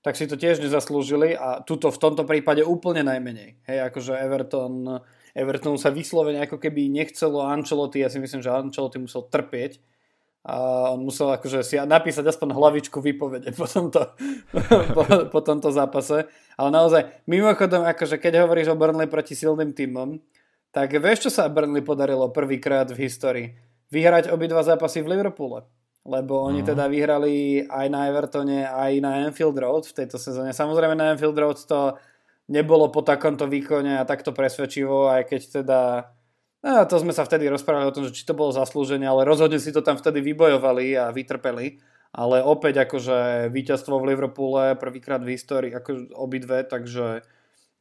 [0.04, 3.64] tak si to tiež nezaslúžili a tuto v tomto prípade úplne najmenej.
[3.64, 5.00] Hej, akože Everton,
[5.32, 9.80] Everton sa vyslovene ako keby nechcelo Ancelotti, ja si myslím, že Ancelotti musel trpieť
[10.44, 14.12] a on musel akože si napísať aspoň hlavičku výpovede po tomto,
[14.96, 16.28] po, po tomto zápase.
[16.60, 20.20] Ale naozaj, mimochodom, akože keď hovoríš o Burnley proti silným týmom,
[20.76, 23.48] tak vieš, čo sa Burnley podarilo prvýkrát v histórii?
[23.88, 25.64] Vyhrať obidva zápasy v Liverpoole
[26.04, 26.76] lebo oni uh-huh.
[26.76, 30.52] teda vyhrali aj na Evertone, aj na Anfield Road v tejto sezóne.
[30.52, 31.96] Samozrejme na Anfield Road to
[32.52, 35.80] nebolo po takomto výkone a takto presvedčivo, aj keď teda
[36.60, 39.64] no, to sme sa vtedy rozprávali o tom, že či to bolo zaslúženie, ale rozhodne
[39.64, 41.80] si to tam vtedy vybojovali a vytrpeli.
[42.14, 47.26] Ale opäť akože víťazstvo v Liverpoole prvýkrát v histórii, ako obidve, takže,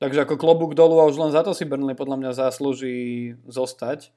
[0.01, 4.09] takže ako klobúk dolu a už len za to si Burnley podľa mňa zaslúži zostať.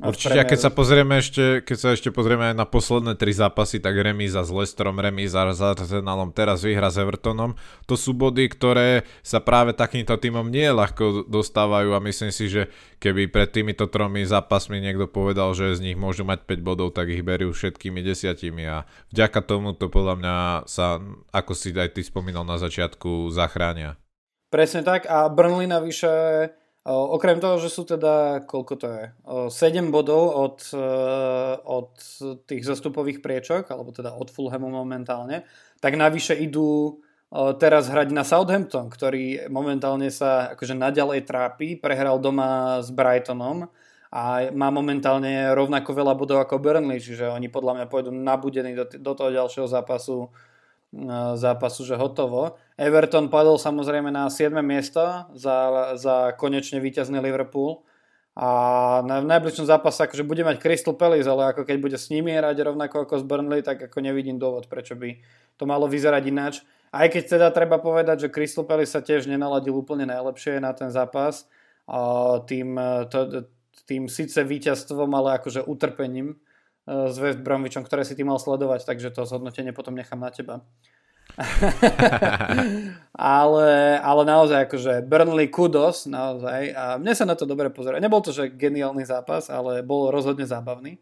[0.00, 3.84] Určite, a keď sa pozrieme ešte, keď sa ešte pozrieme aj na posledné tri zápasy,
[3.84, 7.52] tak remíza s Lestrom, remíza s Arsenalom, teraz výhra s Evertonom.
[7.84, 12.72] To sú body, ktoré sa práve takýmto týmom nie ľahko dostávajú a myslím si, že
[12.96, 17.12] keby pred týmito tromi zápasmi niekto povedal, že z nich môžu mať 5 bodov, tak
[17.12, 20.96] ich berú všetkými desiatimi a vďaka tomu to podľa mňa sa,
[21.28, 24.00] ako si aj ty spomínal na začiatku, zachránia.
[24.50, 26.10] Presne tak a Burnley navyše
[26.90, 29.04] Okrem toho, že sú teda, koľko to je,
[29.54, 30.86] 7 bodov od, e,
[31.62, 31.92] od
[32.50, 35.46] tých zastupových priečok, alebo teda od Fulhamu momentálne,
[35.78, 36.98] tak navyše idú
[37.30, 43.70] teraz hrať na Southampton, ktorý momentálne sa akože naďalej trápi, prehral doma s Brightonom
[44.10, 48.82] a má momentálne rovnako veľa bodov ako Burnley, čiže oni podľa mňa pôjdu nabudení do,
[48.90, 50.26] do toho ďalšieho zápasu
[51.38, 52.58] zápasu, že hotovo.
[52.74, 54.50] Everton padol samozrejme na 7.
[54.58, 57.86] miesto za, za konečne víťazný Liverpool
[58.34, 58.48] a
[59.06, 62.34] na, v najbližšom zápase akože bude mať Crystal Palace, ale ako keď bude s nimi
[62.34, 65.18] hrať rovnako ako s Burnley, tak ako nevidím dôvod, prečo by
[65.58, 66.54] to malo vyzerať ináč.
[66.90, 70.90] Aj keď teda treba povedať, že Crystal Palace sa tiež nenaladil úplne najlepšie na ten
[70.90, 71.46] zápas,
[71.90, 72.78] a tým,
[73.10, 73.50] to,
[73.86, 76.38] tým síce víťazstvom, ale akože utrpením
[76.90, 80.66] s West Bromwichom, ktoré si ty mal sledovať, takže to zhodnotenie potom nechám na teba.
[83.14, 83.70] ale,
[84.02, 88.02] ale naozaj akože Burnley kudos naozaj a mne sa na to dobre pozerá.
[88.02, 90.98] Nebol to, že geniálny zápas, ale bol rozhodne zábavný.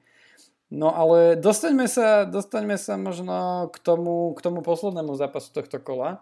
[0.68, 6.20] No ale dostaňme sa, dostaňme sa možno k tomu, k tomu poslednému zápasu tohto kola.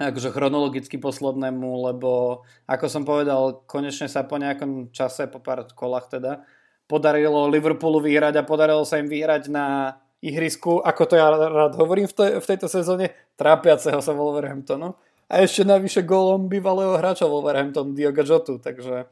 [0.00, 6.08] Akože chronologicky poslednému, lebo ako som povedal, konečne sa po nejakom čase, po pár kolách
[6.08, 6.48] teda,
[6.92, 12.04] podarilo Liverpoolu vyhrať a podarilo sa im vyhrať na ihrisku, ako to ja rád hovorím
[12.06, 14.92] v, te, v tejto sezóne, trápiaceho sa Wolverhamptonu.
[15.32, 18.60] A ešte navyše gólom bývalého hráča Wolverhampton, Diogo Jotu.
[18.60, 19.08] Takže,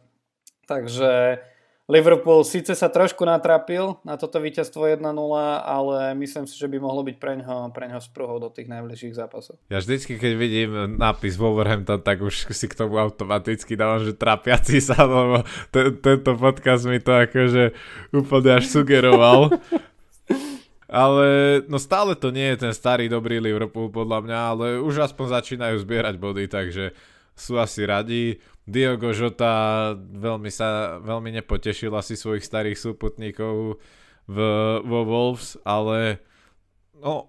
[0.69, 1.41] takže
[1.91, 5.03] Liverpool síce sa trošku natrapil na toto víťazstvo 1-0,
[5.59, 9.19] ale myslím si, že by mohlo byť pre ňoho, pre ňoho sprúhou do tých najbližších
[9.19, 9.59] zápasov.
[9.67, 14.79] Ja vždycky, keď vidím nápis Wolverhampton, tak už si k tomu automaticky dávam, že trapiaci
[14.79, 15.43] sa, lebo
[15.75, 17.75] t- tento podcast mi to akože
[18.15, 19.59] úplne až sugeroval.
[20.87, 21.27] ale
[21.67, 25.83] no stále to nie je ten starý dobrý Liverpool podľa mňa, ale už aspoň začínajú
[25.83, 26.95] zbierať body, takže
[27.41, 28.37] sú asi radi.
[28.71, 29.53] Diogo Žota
[29.99, 33.83] veľmi sa veľmi nepotešil asi svojich starých súputníkov
[34.31, 34.39] v,
[34.87, 36.23] vo Wolves, ale
[36.95, 37.27] no,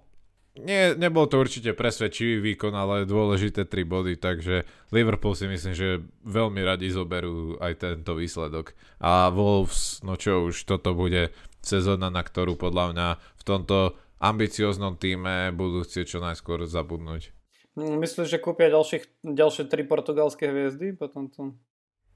[0.61, 6.05] nie, nebol to určite presvedčivý výkon, ale dôležité 3 body, takže Liverpool si myslím, že
[6.27, 8.77] veľmi radi zoberú aj tento výsledok.
[9.01, 11.33] A Wolves, no čo už, toto bude
[11.65, 17.40] sezóna, na ktorú podľa mňa v tomto ambicioznom týme budú chcieť čo najskôr zabudnúť.
[17.79, 21.55] Myslíš, že kúpia ďalších, ďalšie tri portugalské hviezdy po tomto?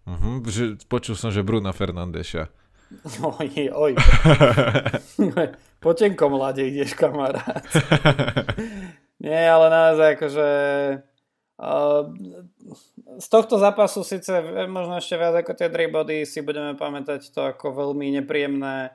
[0.05, 2.51] Uh-huh, že, počul som, že Bruna Fernandeša.
[3.41, 3.93] Oj, oj.
[5.83, 7.65] po tenkom lade ideš, kamarát.
[9.17, 10.49] Nie, ale naozaj akože
[11.57, 12.05] uh,
[13.17, 14.29] z tohto zápasu síce
[14.69, 18.93] možno ešte viac ako tie 3 body si budeme pamätať to ako veľmi nepríjemné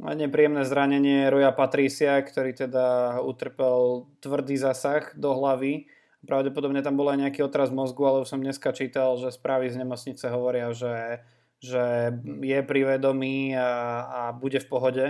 [0.00, 5.86] nepríjemné zranenie Roja Patricia, ktorý teda utrpel tvrdý zasah do hlavy.
[6.24, 9.84] Pravdepodobne tam bol aj nejaký otraz mozgu, ale už som dneska čítal, že správy z
[9.84, 11.20] nemocnice hovoria, že
[11.64, 12.12] že
[12.44, 15.06] je pri vedomí a, a bude v pohode.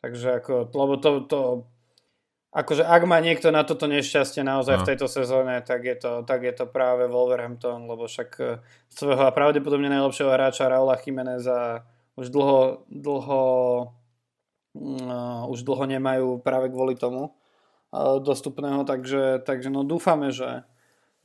[0.00, 1.40] Takže ako, lebo to, to
[2.56, 4.82] akože ak má niekto na toto nešťastie naozaj no.
[4.82, 8.44] v tejto sezóne, tak je, to, tak je to práve Wolverhampton, lebo však e,
[8.88, 11.84] svojho a pravdepodobne najlepšieho hráča Raula Jiméneza
[12.16, 13.42] už dlho, dlho
[15.50, 17.34] už dlho nemajú práve kvôli tomu
[17.90, 20.62] uh, dostupného, takže, takže no dúfame, že,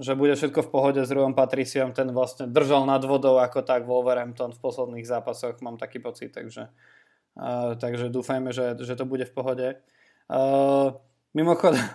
[0.01, 3.85] že bude všetko v pohode s Ruom Patriciom, ten vlastne držal nad vodou ako tak
[3.85, 6.73] Wolverhampton v posledných zápasoch, mám taký pocit, takže,
[7.37, 9.67] uh, takže dúfajme, že, že to bude v pohode.
[10.25, 10.97] Uh,
[11.37, 11.85] mimochodom,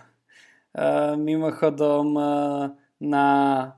[0.79, 2.65] uh, mimochodom uh,
[3.03, 3.27] na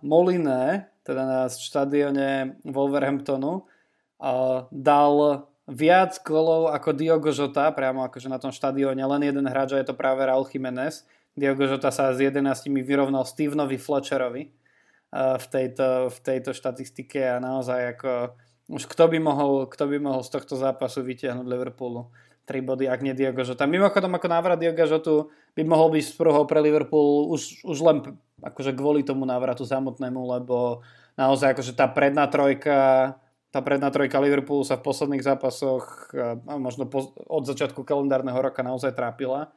[0.04, 8.36] Moline, teda na štadióne Wolverhamptonu, uh, dal viac kolov ako Diogo Jota, priamo akože na
[8.36, 12.20] tom štadióne, len jeden hráč a je to práve Raul Jiménez, Diogo Jota sa s
[12.20, 12.44] 11
[12.84, 18.36] vyrovnal Stevenovi Fletcherovi uh, v tejto, v tejto štatistike a naozaj ako
[18.72, 22.12] už kto by mohol, kto by mohol z tohto zápasu vytiahnuť Liverpoolu?
[22.42, 23.70] 3 body, ak nie Diogo Jota.
[23.70, 28.74] Mimochodom, ako návrat Diogo Jotu by mohol byť sprúhou pre Liverpool už, už len akože
[28.74, 30.82] kvôli tomu návratu samotnému, lebo
[31.14, 33.14] naozaj akože tá predná trojka
[33.52, 36.08] tá predná trojka Liverpoolu sa v posledných zápasoch
[36.48, 39.52] a možno po, od začiatku kalendárneho roka naozaj trápila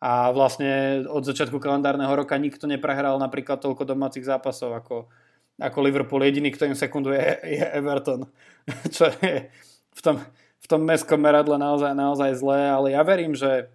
[0.00, 4.96] a vlastne od začiatku kalendárneho roka nikto neprehral napríklad toľko domácich zápasov ako,
[5.60, 6.24] ako Liverpool.
[6.24, 8.32] Jediný, kto im sekunduje, je Everton,
[8.96, 9.52] čo je
[9.92, 10.24] v tom,
[10.60, 13.68] v tom mestskom meradle naozaj, naozaj zlé, ale ja verím, že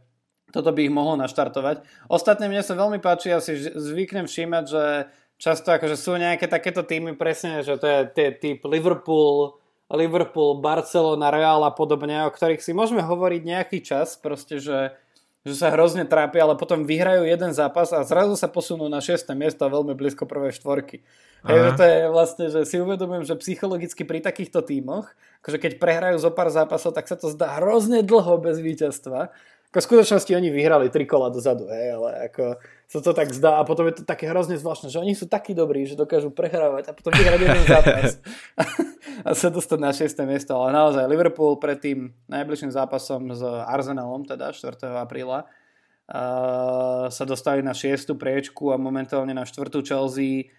[0.49, 1.85] toto by ich mohlo naštartovať.
[2.09, 4.83] Ostatne mne sa veľmi páči, ja si zvyknem všímať, že
[5.37, 9.58] často akože sú nejaké takéto týmy presne, že to je typ Liverpool,
[9.89, 14.93] Liverpool, Barcelona, Real a podobne, o ktorých si môžeme hovoriť nejaký čas, proste, že
[15.47, 19.23] že sa hrozne trápia, ale potom vyhrajú jeden zápas a zrazu sa posunú na 6.
[19.39, 20.99] miesto a veľmi blízko prvej štvorky.
[21.39, 25.07] Takže to je vlastne, že si uvedomujem, že psychologicky pri takýchto tímoch,
[25.39, 29.31] akože keď prehrajú zo pár zápasov, tak sa to zdá hrozne dlho bez víťazstva
[29.69, 32.57] ako v skutočnosti oni vyhrali tri kola dozadu, hej, ale ako
[32.89, 35.53] sa to tak zdá a potom je to také hrozne zvláštne, že oni sú takí
[35.53, 38.17] dobrí, že dokážu prehrávať a potom vyhrať jeden zápas
[39.29, 40.09] a sa dostať na 6.
[40.25, 44.73] miesto, ale naozaj Liverpool pred tým najbližším zápasom s Arsenalom, teda 4.
[45.05, 48.09] apríla, uh, sa dostali na 6.
[48.17, 49.69] priečku a momentálne na 4.
[49.85, 50.49] Chelsea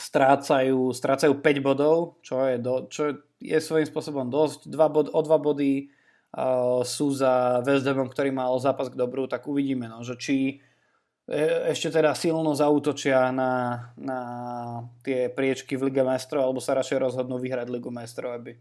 [0.00, 5.20] strácajú, strácajú 5 bodov, čo je, do, čo je svojím spôsobom dosť, dva bod, o
[5.20, 5.97] 2 body
[6.84, 10.60] sú za West ktorý mal zápas k dobru, tak uvidíme, no, že či
[11.24, 13.52] e, ešte teda silno zautočia na,
[13.96, 14.20] na
[15.00, 18.60] tie priečky v Lige mestrov, alebo sa radšej rozhodnú vyhrať Ligu mestrov, aby,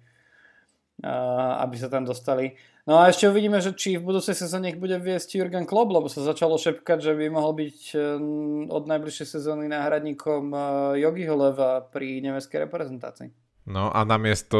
[1.59, 2.55] aby sa tam dostali.
[2.87, 6.07] No a ešte uvidíme, že či v budúcej sezóne ich bude viesť Jurgen Klopp, lebo
[6.07, 7.97] sa začalo šepkať, že by mohol byť e,
[8.71, 10.57] od najbližšej sezóny náhradníkom e,
[11.03, 13.46] Jogiho Leva pri nemeckej reprezentácii.
[13.67, 14.59] No a namiesto,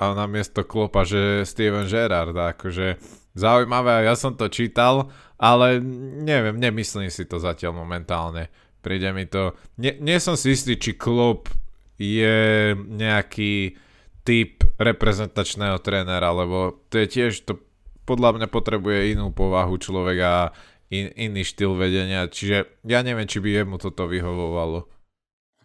[0.00, 2.96] a namiesto klopa, že Steven Gerrard, akože
[3.36, 5.84] zaujímavé, ja som to čítal, ale
[6.24, 8.48] neviem, nemyslím si to zatiaľ momentálne.
[8.80, 11.52] Príde mi to, nie, nie som si istý, či klop
[12.00, 13.76] je nejaký
[14.24, 17.60] typ reprezentačného trénera, lebo to je tiež, to
[18.08, 20.44] podľa mňa potrebuje inú povahu človeka a
[20.88, 24.88] in, iný štýl vedenia, čiže ja neviem, či by jemu toto vyhovovalo.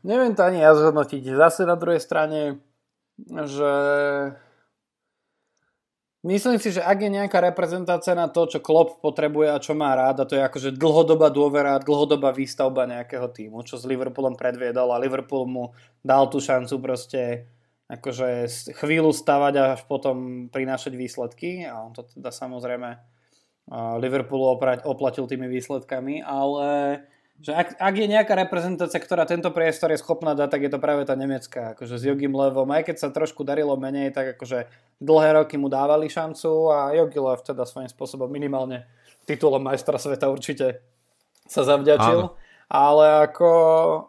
[0.06, 1.24] Neviem to ani ja zhodnotiť.
[1.34, 2.62] Zase na druhej strane,
[3.26, 3.74] že
[6.28, 9.96] myslím si, že ak je nejaká reprezentácia na to, čo Klopp potrebuje a čo má
[9.98, 14.94] rád, a to je akože dlhodobá dôvera, dlhodobá výstavba nejakého týmu, čo s Liverpoolom predviedol
[14.94, 15.64] a Liverpool mu
[16.06, 17.50] dal tú šancu proste
[17.88, 23.00] akože chvíľu stavať a až potom prinášať výsledky a on to teda samozrejme
[24.00, 27.00] Liverpoolu oplatil tými výsledkami, ale
[27.38, 30.82] že ak, ak je nejaká reprezentácia, ktorá tento priestor je schopná dať, tak je to
[30.82, 31.78] práve tá nemecká.
[31.78, 34.66] Akože s Jogim Levom, aj keď sa trošku darilo menej, tak akože
[34.98, 38.90] dlhé roky mu dávali šancu a Jogi Lev teda svojím spôsobom minimálne
[39.30, 40.82] titulom majstra sveta určite,
[41.46, 42.20] sa zavďačil.
[42.32, 42.34] Áno.
[42.68, 43.52] Ale ako,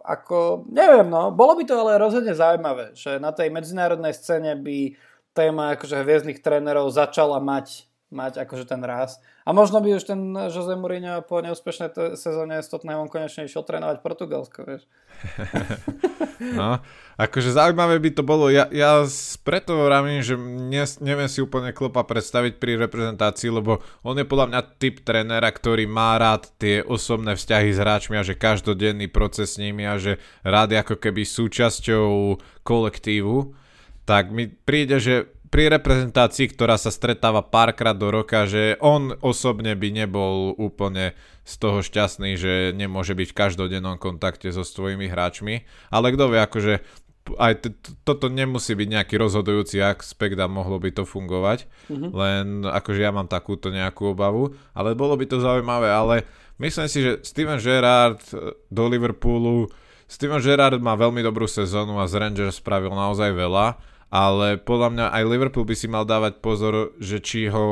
[0.02, 4.98] ako, neviem no, bolo by to ale rozhodne zaujímavé, že na tej medzinárodnej scéne by
[5.30, 9.20] téma akože hviezdnych trénerov začala mať mať akože ten raz.
[9.44, 13.68] A možno by už ten Jose Mourinho po neúspešnej t- sezóne s Tottenhamom konečne išiel
[13.68, 14.88] trénovať Portugalsko, vieš.
[16.58, 16.80] no,
[17.20, 18.48] akože zaujímavé by to bolo.
[18.48, 19.04] Ja, ja
[19.44, 24.56] preto vravím, že ne, neviem si úplne klopa predstaviť pri reprezentácii, lebo on je podľa
[24.56, 29.56] mňa typ trénera, ktorý má rád tie osobné vzťahy s hráčmi a že každodenný proces
[29.56, 30.16] s nimi a že
[30.48, 33.68] rád ako keby súčasťou kolektívu
[34.08, 39.72] tak mi príde, že pri reprezentácii, ktorá sa stretáva párkrát do roka, že on osobne
[39.72, 41.16] by nebol úplne
[41.48, 45.64] z toho šťastný, že nemôže byť v každodennom kontakte so svojimi hráčmi.
[45.88, 46.74] Ale kto vie, akože
[47.36, 51.68] aj t- toto nemusí byť nejaký rozhodujúci aspekt a mohlo by to fungovať.
[51.88, 52.10] Mm-hmm.
[52.12, 54.52] Len akože ja mám takúto nejakú obavu.
[54.76, 55.88] Ale bolo by to zaujímavé.
[55.88, 56.28] Ale
[56.60, 58.20] myslím si, že Steven Gerrard
[58.68, 59.68] do Liverpoolu
[60.08, 63.76] Steven Gerrard má veľmi dobrú sezónu a z Rangers spravil naozaj veľa
[64.08, 67.66] ale podľa mňa aj Liverpool by si mal dávať pozor, že či ho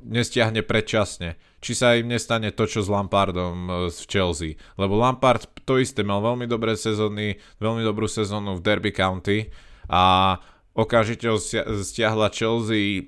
[0.00, 1.36] nestiahne predčasne.
[1.62, 4.50] Či sa im nestane to, čo s Lampardom z e, Chelsea.
[4.80, 9.52] Lebo Lampard to isté mal veľmi dobré sezóny, veľmi dobrú sezónu v Derby County
[9.86, 10.36] a
[10.72, 11.36] okamžite ho
[11.84, 13.02] stiahla Chelsea e,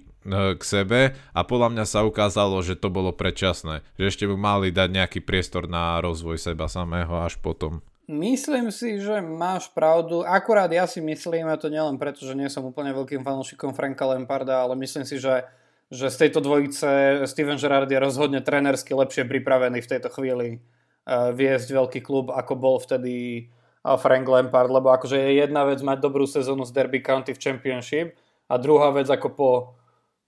[0.54, 3.80] k sebe a podľa mňa sa ukázalo, že to bolo predčasné.
[3.96, 7.80] Že ešte by mali dať nejaký priestor na rozvoj seba samého až potom.
[8.04, 10.20] Myslím si, že máš pravdu.
[10.28, 14.04] Akurát ja si myslím, a to nielen preto, že nie som úplne veľkým fanúšikom Franka
[14.04, 15.48] Lamparda, ale myslím si, že,
[15.88, 21.32] že z tejto dvojice Steven Gerrard je rozhodne trenersky lepšie pripravený v tejto chvíli uh,
[21.32, 23.48] viesť veľký klub, ako bol vtedy
[23.80, 27.40] uh, Frank Lampard, lebo akože je jedna vec mať dobrú sezónu z Derby County v
[27.40, 28.20] Championship
[28.52, 29.50] a druhá vec ako po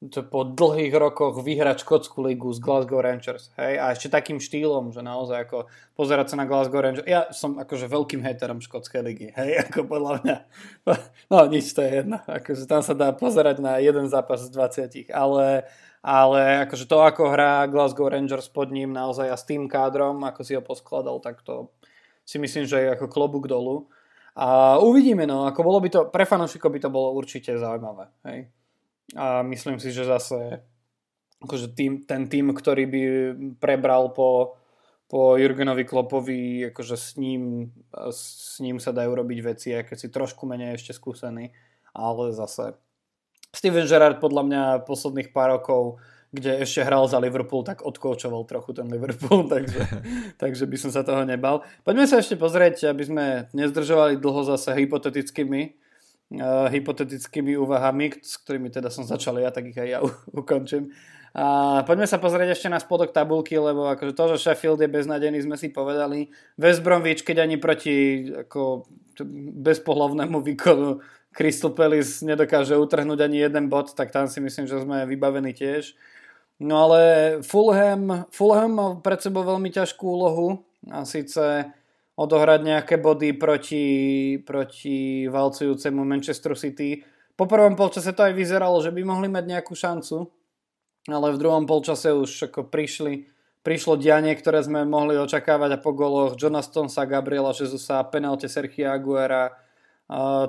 [0.04, 3.48] po dlhých rokoch vyhrať škótsku ligu z Glasgow Rangers.
[3.56, 3.80] Hej?
[3.80, 7.08] A ešte takým štýlom, že naozaj ako pozerať sa na Glasgow Rangers.
[7.08, 9.28] Ja som akože veľkým haterom škótskej ligy.
[9.32, 9.56] Hej?
[9.64, 10.36] Ako podľa mňa.
[11.32, 12.20] No nič, to je jedno.
[12.28, 15.08] Akože tam sa dá pozerať na jeden zápas z 20.
[15.16, 15.64] Ale,
[16.04, 20.40] ale akože to, ako hrá Glasgow Rangers pod ním naozaj a s tým kádrom, ako
[20.44, 21.72] si ho poskladal, tak to
[22.22, 23.88] si myslím, že je ako klobúk dolu.
[24.36, 28.12] A uvidíme, no, ako bolo by to, pre fanúšikov by to bolo určite zaujímavé.
[28.28, 28.52] Hej?
[29.14, 30.66] A myslím si, že zase
[31.38, 33.02] akože tým, ten tým, ktorý by
[33.62, 34.58] prebral po,
[35.06, 40.08] po Jurgenovi Klopovi, akože s ním, s ním sa dajú robiť veci, aj keď si
[40.10, 41.54] trošku menej ešte skúsený,
[41.94, 42.74] ale zase
[43.54, 46.02] Steven Gerrard podľa mňa posledných pár rokov,
[46.34, 49.86] kde ešte hral za Liverpool, tak odkoučoval trochu ten Liverpool, takže,
[50.42, 51.62] takže by som sa toho nebal.
[51.86, 55.85] Poďme sa ešte pozrieť, aby sme nezdržovali dlho zase hypotetickými
[56.34, 60.00] uh, hypotetickými úvahami, s ktorými teda som začal ja, tak ich aj ja
[60.40, 60.90] ukončím.
[61.36, 65.44] A poďme sa pozrieť ešte na spodok tabulky, lebo akože to, že Sheffield je beznadený,
[65.44, 66.32] sme si povedali.
[66.56, 68.88] West Bromwich, keď ani proti ako,
[69.60, 71.04] bezpohlavnému výkonu
[71.36, 75.92] Crystal Palace nedokáže utrhnúť ani jeden bod, tak tam si myslím, že sme vybavení tiež.
[76.56, 77.00] No ale
[77.44, 81.68] Fulham, Fulham mal pred sebou veľmi ťažkú úlohu a síce
[82.16, 83.84] odohrať nejaké body proti,
[84.40, 87.04] proti valcujúcemu Manchester City.
[87.36, 90.24] Po prvom polčase to aj vyzeralo, že by mohli mať nejakú šancu,
[91.12, 93.28] ale v druhom polčase už ako prišli,
[93.60, 98.88] prišlo dianie, ktoré sme mohli očakávať a po goloch Jonathan sa Gabriela Jezusa, penalte Sergio
[98.88, 99.52] Aguera,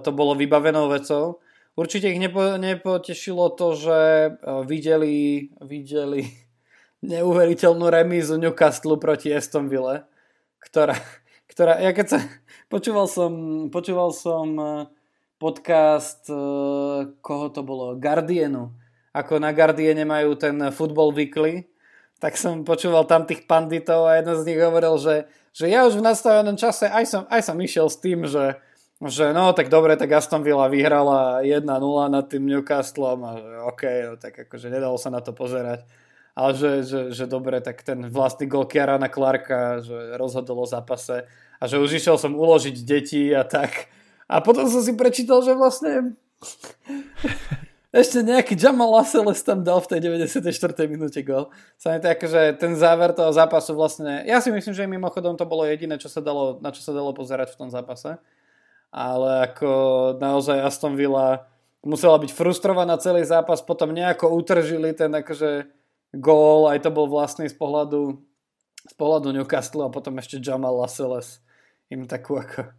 [0.02, 1.44] to bolo vybavenou vecou.
[1.78, 4.00] Určite ich nepo, nepotešilo to, že
[4.34, 6.26] uh, videli, videli
[7.14, 10.02] neuveriteľnú remízu Newcastle proti Aston Ville,
[10.58, 10.98] ktorá,
[11.58, 12.20] ktorá, ja keď sa,
[12.70, 13.34] počúval som,
[13.74, 14.86] počúval som eh,
[15.42, 18.78] podcast, eh, koho to bolo, Guardianu,
[19.10, 21.66] ako na Guardiane majú ten Football Weekly,
[22.22, 25.98] tak som počúval tam tých panditov a jeden z nich hovoril, že, že ja už
[25.98, 28.62] v nastavenom čase aj som, aj som išiel s tým, že,
[29.02, 31.66] že no tak dobre, tak Aston Villa vyhrala 1-0
[32.14, 33.34] nad tým Newcastlom a
[33.66, 35.90] OK, no, tak akože nedalo sa na to pozerať.
[36.38, 41.26] Ale že, že, že dobre, tak ten vlastný gol Kiarana Clarka, že rozhodol o zápase
[41.58, 43.90] a že už išiel som uložiť deti a tak.
[44.28, 46.20] A potom som si prečítal, že vlastne
[48.02, 50.52] ešte nejaký Jamal Lascelles tam dal v tej 94.
[50.86, 51.50] minúte gol.
[51.80, 55.48] Sa mi tak, že ten záver toho zápasu vlastne, ja si myslím, že mimochodom to
[55.48, 58.20] bolo jediné, čo sa dalo, na čo sa dalo pozerať v tom zápase.
[58.92, 59.72] Ale ako
[60.20, 61.48] naozaj Aston Villa
[61.84, 65.72] musela byť frustrovaná celý zápas, potom nejako utržili ten akože
[66.20, 68.20] gól, aj to bol vlastný z pohľadu,
[68.88, 71.44] z pohľadu Newcastle a potom ešte Jamal Lascelles
[71.92, 72.72] im takú ako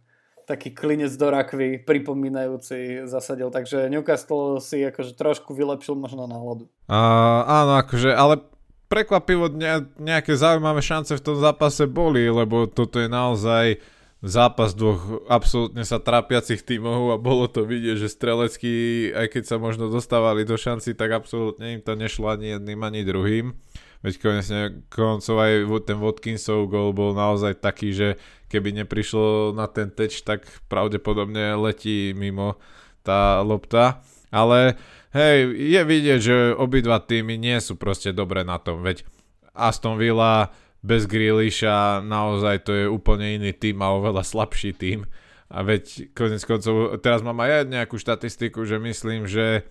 [0.49, 6.65] taký klinec do rakvy pripomínajúci zasadil, takže Newcastle si akože trošku vylepšil možno náladu.
[6.89, 8.41] Uh, áno, akože, ale
[8.89, 13.77] prekvapivo ne, nejaké zaujímavé šance v tom zápase boli, lebo toto je naozaj
[14.25, 18.75] zápas dvoch absolútne sa trápiacich tímov a bolo to vidieť, že strelecký,
[19.15, 23.07] aj keď sa možno dostávali do šanci, tak absolútne im to nešlo ani jedným, ani
[23.07, 23.55] druhým.
[23.99, 28.15] Veď konečne koncov aj ten Watkinsov gol bol naozaj taký, že
[28.47, 32.55] keby neprišlo na ten teč, tak pravdepodobne letí mimo
[33.03, 33.99] tá lopta.
[34.31, 34.79] Ale
[35.11, 39.03] hej, je vidieť, že obidva týmy nie sú proste dobré na tom, veď
[39.51, 45.03] Aston Villa bez Grealisha naozaj to je úplne iný tým a oveľa slabší tým.
[45.49, 49.65] A veď konec koncov, teraz mám aj nejakú štatistiku, že myslím, že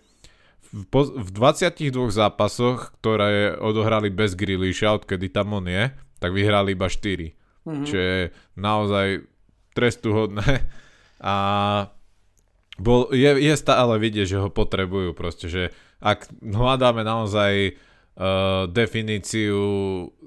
[0.72, 0.84] v,
[1.24, 5.88] v 22 zápasoch, ktoré odohrali bez Grealisha, odkedy tam on je,
[6.20, 7.32] tak vyhrali iba 4.
[7.64, 7.86] Mm-hmm.
[7.88, 8.18] Čo je
[8.58, 9.06] naozaj
[9.72, 10.48] trestuhodné.
[11.18, 11.36] A
[12.78, 19.58] bol, je, je stále vidieť, že ho potrebujú proste, že ak hľadáme naozaj uh, definíciu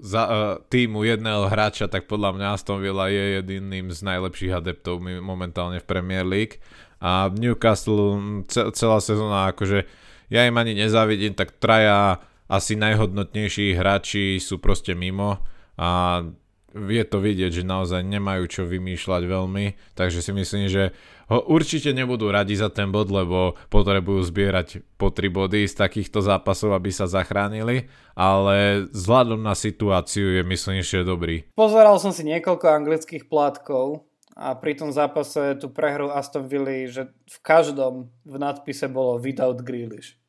[0.03, 0.33] za, uh,
[0.67, 5.87] týmu jedného hráča, tak podľa mňa Aston Villa je jediným z najlepších adeptov momentálne v
[5.87, 6.59] Premier League.
[6.99, 9.87] A Newcastle celá sezóna, akože
[10.31, 15.43] ja im ani nezávidím, tak traja asi najhodnotnejší hráči sú proste mimo
[15.75, 16.23] a
[16.71, 20.95] je to vidieť, že naozaj nemajú čo vymýšľať veľmi, takže si myslím, že
[21.27, 26.23] ho určite nebudú radi za ten bod, lebo potrebujú zbierať po 3 body z takýchto
[26.23, 31.47] zápasov, aby sa zachránili, ale vzhľadom na situáciu je myslím, že dobrý.
[31.55, 37.11] Pozeral som si niekoľko anglických plátkov a pri tom zápase tu prehru Aston Villa, že
[37.11, 40.20] v každom v nadpise bolo without Grealish.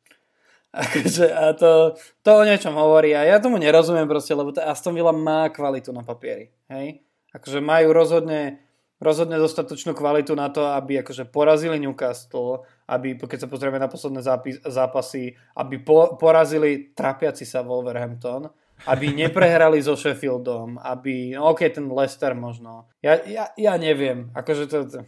[0.81, 1.93] Akože, a to,
[2.25, 5.93] to o niečom hovorí a ja tomu nerozumiem proste, lebo tá Aston Villa má kvalitu
[5.93, 6.49] na papieri.
[6.65, 7.05] Hej?
[7.29, 8.63] Akože majú rozhodne
[9.03, 14.23] rozhodne dostatočnú kvalitu na to, aby akože porazili Newcastle, aby, keď sa pozrieme na posledné
[14.23, 18.47] zápis, zápasy, aby po, porazili trapiaci sa Wolverhampton,
[18.87, 22.87] aby neprehrali so Sheffieldom, aby, no ok, ten Leicester možno.
[23.03, 24.99] Ja, ja, ja neviem, akože to, to...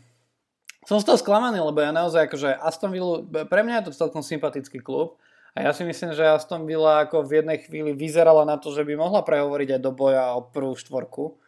[0.86, 4.22] Som z toho sklamaný, lebo ja naozaj akože Aston Villa, pre mňa je to celkom
[4.22, 5.18] sympatický klub,
[5.56, 8.84] a ja si myslím, že Aston Villa ako v jednej chvíli vyzerala na to, že
[8.84, 11.40] by mohla prehovoriť aj do boja o prvú štvorku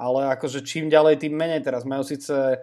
[0.00, 1.84] ale akože čím ďalej, tým menej teraz.
[1.84, 2.58] Majú síce e,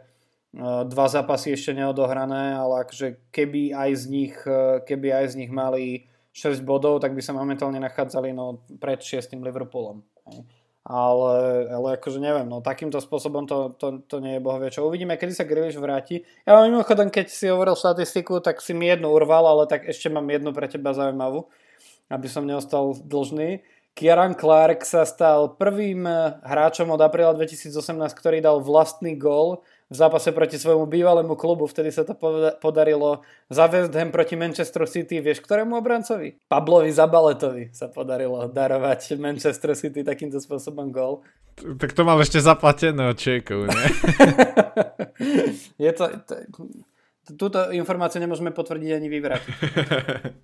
[0.89, 5.51] dva zápasy ešte neodohrané, ale akože keby aj z nich, e, keby aj z nich
[5.53, 9.37] mali 6 bodov, tak by sa momentálne nachádzali no, pred 6.
[9.37, 10.01] Liverpoolom.
[10.87, 14.87] Ale, ale akože neviem, no takýmto spôsobom to, to, to nie je bohovie čo.
[14.87, 16.23] Uvidíme, kedy sa Grealish vráti.
[16.47, 20.07] Ja mám mimochodom, keď si hovoril štatistiku, tak si mi jednu urval, ale tak ešte
[20.07, 21.51] mám jednu pre teba zaujímavú,
[22.07, 23.67] aby som neostal dlžný.
[23.99, 27.75] Kieran Clark sa stal prvým eh, hráčom od apríla 2018,
[28.15, 31.63] ktorý dal vlastný gól v zápase proti svojmu bývalému klubu.
[31.63, 32.11] Vtedy sa to
[32.59, 35.23] podarilo za West Ham proti Manchester City.
[35.23, 36.43] Vieš, ktorému obrancovi?
[36.51, 41.23] Pablovi Zabaletovi sa podarilo darovať Manchester City takýmto spôsobom gól.
[41.57, 43.87] Tak to mám ešte zaplatené od Čekov, nie?
[45.87, 46.33] je to, to
[47.35, 49.55] túto informáciu nemôžeme potvrdiť ani vyvrátiť.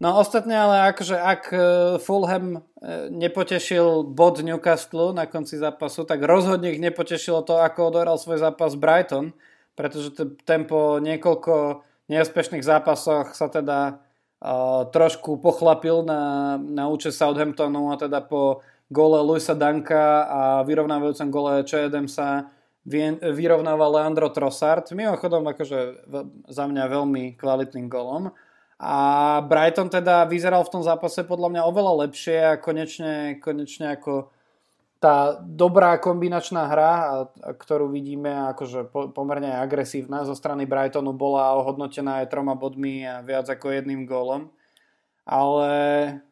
[0.03, 1.57] No ostatne ale akože ak e,
[2.03, 8.19] Fulham e, nepotešil bod Newcastle na konci zápasu, tak rozhodne ich nepotešilo to, ako odohral
[8.19, 9.31] svoj zápas Brighton,
[9.79, 14.03] pretože to tempo niekoľko neúspešných zápasoch sa teda
[14.43, 18.59] uh, trošku pochlapil na, na účet Southamptonu a teda po
[18.91, 22.51] gole Luisa Danka a vyrovnávajúcom gole Che Adamsa
[23.31, 26.07] vyrovnával Leandro Trossard, mimochodom akože
[26.51, 28.35] za mňa veľmi kvalitným golom.
[28.83, 28.95] A
[29.47, 34.27] Brighton teda vyzeral v tom zápase podľa mňa oveľa lepšie a konečne, konečne ako
[34.99, 36.91] tá dobrá kombinačná hra,
[37.59, 43.47] ktorú vidíme akože pomerne agresívna zo strany Brightonu bola ohodnotená aj troma bodmi a viac
[43.51, 44.47] ako jedným gólom.
[45.23, 45.71] Ale,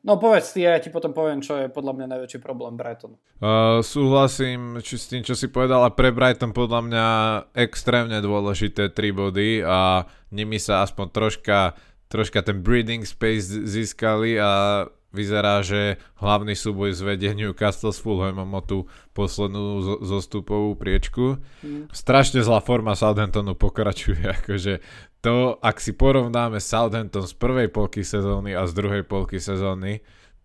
[0.04, 3.16] no povedz ty, ja ti potom poviem, čo je podľa mňa najväčší problém Brighton.
[3.39, 7.08] Uh, súhlasím či, s tým, čo si povedal, a pre Brighton podľa mňa
[7.56, 10.04] extrémne dôležité 3 body a
[10.36, 11.80] nimi sa aspoň troška,
[12.12, 18.62] troška ten breathing space získali a vyzerá, že hlavný súboj zvedie Newcastle s Fulhamom o
[18.64, 18.78] tú
[19.12, 21.39] poslednú zostupovú priečku.
[21.64, 21.92] Mm.
[21.92, 24.80] Strašne zlá forma Southamptonu pokračuje, akože
[25.22, 30.01] to, ak si porovnáme Southampton z prvej polky sezóny a z druhej polky sezóny,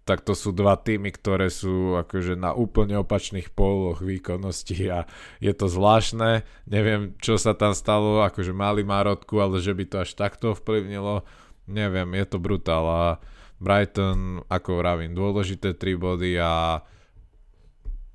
[0.07, 5.03] tak to sú dva týmy, ktoré sú akože na úplne opačných póloch výkonnosti a
[5.43, 6.47] je to zvláštne.
[6.71, 11.27] Neviem, čo sa tam stalo, akože mali Marotku, ale že by to až takto vplyvnilo,
[11.67, 13.05] neviem, je to brutál a
[13.59, 16.85] Brighton, ako vravím, dôležité tri body a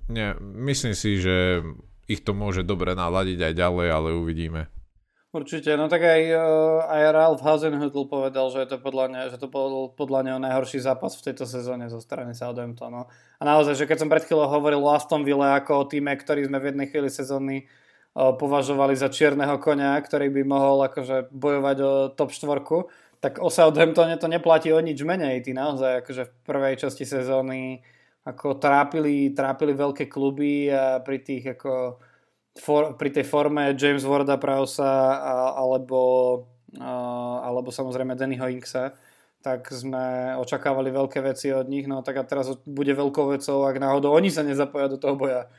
[0.07, 1.59] ne, myslím si, že
[2.07, 4.71] ich to môže dobre naladiť aj ďalej, ale uvidíme.
[5.31, 6.21] Určite, no tak aj,
[6.91, 10.83] aj Ralph Hasenhüttl povedal, že, je to podľa ne, že to bol podľa neho najhorší
[10.83, 13.07] zápas v tejto sezóne zo strany Southamptonu.
[13.39, 16.51] A naozaj, že keď som pred chvíľou hovoril o Aston Ville ako o týme, ktorý
[16.51, 17.63] sme v jednej chvíli sezóny
[18.11, 22.91] považovali za čierneho konia, ktorý by mohol akože bojovať o top štvorku,
[23.23, 25.47] tak o Southamptone to neplatí o nič menej.
[25.47, 27.79] Ty naozaj akože v prvej časti sezóny
[28.27, 32.03] ako trápili, trápili veľké kluby a pri tých ako
[32.61, 35.17] for, pri tej forme James Warda Prausa
[35.57, 36.01] alebo,
[37.41, 38.93] alebo samozrejme Dannyho Inksa,
[39.41, 43.81] tak sme očakávali veľké veci od nich, no tak a teraz bude veľkou vecou, ak
[43.81, 45.49] náhodou oni sa nezapoja do toho boja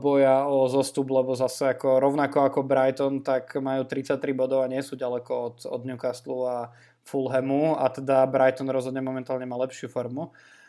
[0.00, 4.80] boja o zostup, lebo zase ako rovnako ako Brighton, tak majú 33 bodov a nie
[4.80, 6.58] sú ďaleko od, od Newcastle a
[7.04, 10.32] Fulhamu a teda Brighton rozhodne momentálne má lepšiu formu.
[10.32, 10.63] Uh,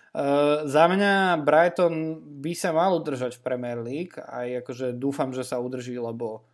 [0.64, 4.16] za mňa Brighton by sa mal udržať v Premier League.
[4.16, 6.48] Aj akože dúfam, že sa udrží, lebo,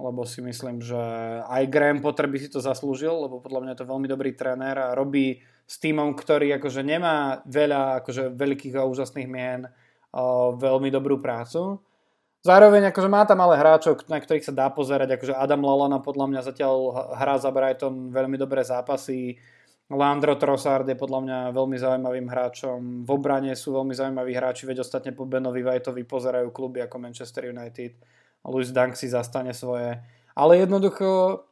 [0.00, 0.96] lebo si myslím, že
[1.44, 4.80] aj Graham Potter by si to zaslúžil, lebo podľa mňa je to veľmi dobrý tréner
[4.80, 5.36] a robí
[5.68, 11.80] s týmom, ktorý akože nemá veľa akože veľkých a úžasných mien, uh, veľmi dobrú prácu.
[12.44, 16.28] Zároveň akože má tam ale hráčov, na ktorých sa dá pozerať, akože Adam Lalana podľa
[16.28, 16.76] mňa zatiaľ
[17.16, 19.40] hrá za Brighton veľmi dobré zápasy,
[19.92, 23.04] Landro Trossard je podľa mňa veľmi zaujímavým hráčom.
[23.04, 27.52] V obrane sú veľmi zaujímaví hráči, veď ostatne po Benovi Whiteovi pozerajú kluby ako Manchester
[27.52, 27.92] United.
[28.48, 30.00] Louis Dunk si zastane svoje.
[30.32, 31.44] Ale jednoducho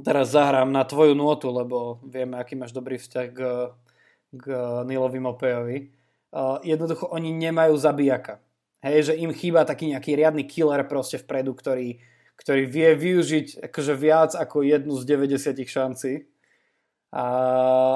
[0.00, 3.38] teraz zahrám na tvoju notu, lebo vieme, aký máš dobrý vzťah k,
[4.32, 4.44] k
[4.88, 5.78] Nilovi Mopejovi.
[6.32, 8.40] Uh, jednoducho oni nemajú zabijaka.
[8.80, 12.00] Hej, že im chýba taký nejaký riadny killer proste vpredu, ktorý,
[12.40, 16.12] ktorý vie využiť akože viac ako jednu z 90 šancí
[17.08, 17.26] a,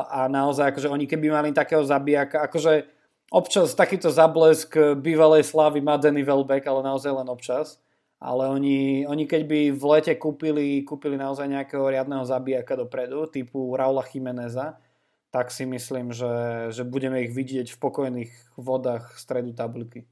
[0.08, 2.88] a naozaj, akože oni keby mali takého zabijaka, akože
[3.28, 7.80] občas takýto zablesk bývalej slávy má Danny Welbeck, ale naozaj len občas.
[8.22, 13.74] Ale oni, oni keď by v lete kúpili, kúpili naozaj nejakého riadneho zabijaka dopredu, typu
[13.74, 14.78] Raula Jimeneza,
[15.34, 20.06] tak si myslím, že, že budeme ich vidieť v pokojných vodách stredu tabliky.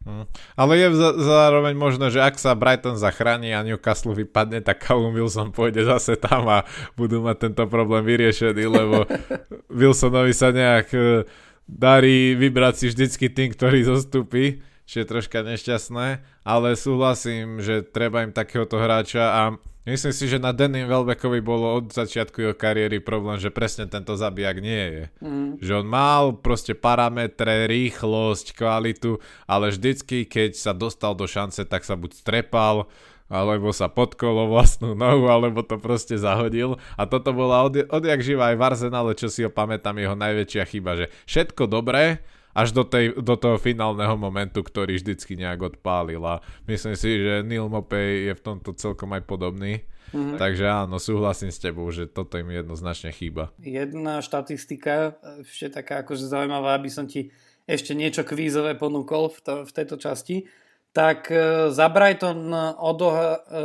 [0.00, 0.24] Hm.
[0.56, 0.88] Ale je
[1.20, 6.16] zároveň možné, že ak sa Brighton zachráni a Newcastle vypadne, tak Callum Wilson pôjde zase
[6.16, 6.64] tam a
[6.96, 9.04] budú mať tento problém vyriešený, lebo
[9.80, 11.28] Wilsonovi sa nejak e,
[11.68, 16.06] darí vybrať si vždycky tým, ktorý zostupí, čo je troška nešťastné,
[16.48, 19.42] ale súhlasím, že treba im takéhoto hráča a
[19.88, 24.12] Myslím si, že na Danny Welbeckovi bolo od začiatku jeho kariéry problém, že presne tento
[24.12, 25.04] zabijak nie je.
[25.24, 25.50] Mm.
[25.56, 31.88] Že on mal proste parametre, rýchlosť, kvalitu, ale vždycky, keď sa dostal do šance, tak
[31.88, 32.92] sa buď strepal,
[33.32, 36.76] alebo sa podkolo vlastnú nohu, alebo to proste zahodil.
[37.00, 40.64] A toto bola od, odjak živa aj v Arsenale, čo si ho pamätám, jeho najväčšia
[40.68, 42.20] chyba, že všetko dobré,
[42.50, 47.46] až do, tej, do toho finálneho momentu, ktorý vždycky nejak odpálil a myslím si, že
[47.46, 49.86] Neil Mopey je v tomto celkom aj podobný.
[50.10, 50.42] Mm-hmm.
[50.42, 53.54] Takže áno, súhlasím s tebou, že toto im jednoznačne chýba.
[53.62, 55.14] Jedna štatistika,
[55.46, 57.30] ešte taká akože zaujímavá, aby som ti
[57.70, 60.50] ešte niečo kvízové ponúkol v, to, v tejto časti.
[60.90, 62.50] Tak e, za Brighton
[62.82, 63.62] odohral, e,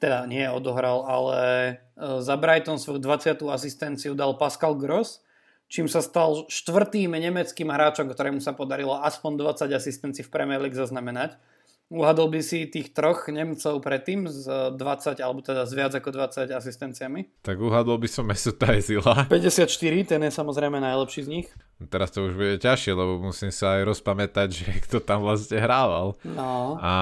[0.00, 1.72] teda nie odohral, ale e,
[2.24, 3.36] za Brighton svoju 20.
[3.52, 5.25] asistenciu dal Pascal Gross
[5.66, 9.32] čím sa stal štvrtým nemeckým hráčom, ktorému sa podarilo aspoň
[9.66, 11.38] 20 asistencií v Premier League zaznamenať.
[11.86, 16.50] Uhadol by si tých troch Nemcov predtým z 20, alebo teda z viac ako 20
[16.50, 17.46] asistenciami?
[17.46, 19.22] Tak uhadol by som Mesuta Ezila.
[19.30, 19.70] 54,
[20.02, 21.46] ten je samozrejme najlepší z nich.
[21.86, 26.18] Teraz to už bude ťažšie, lebo musím sa aj rozpamätať, že kto tam vlastne hrával.
[26.26, 26.74] No.
[26.82, 26.92] A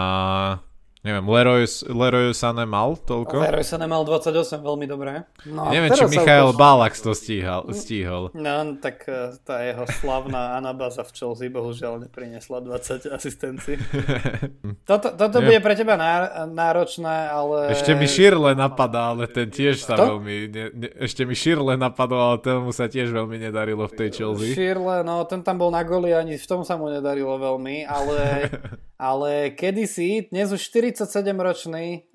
[1.04, 3.44] Neviem, Leroy, Leroy Sané mal toľko?
[3.44, 5.28] Leroy Sané mal 28, veľmi dobré.
[5.44, 8.32] No, Neviem, či Michael Balax to stíhal, stíhal.
[8.32, 13.76] No, tak e, tá jeho slavná anabaza v Chelsea bohužiaľ neprinesla 20 asistencií.
[14.88, 16.00] toto toto bude pre teba
[16.48, 17.76] náročné, ale...
[17.76, 20.16] Ešte mi Shirle napadá, ale ten tiež sa to?
[20.16, 20.34] veľmi...
[20.48, 24.56] Ne, ne, ešte mi Shirle napadol, ale tomu sa tiež veľmi nedarilo v tej Chelsea.
[24.56, 28.16] Shirle, no ten tam bol na goli, ani v tom sa mu nedarilo veľmi, ale...
[28.94, 30.64] ale kedysi, dnes už
[30.94, 32.06] 47-ročný,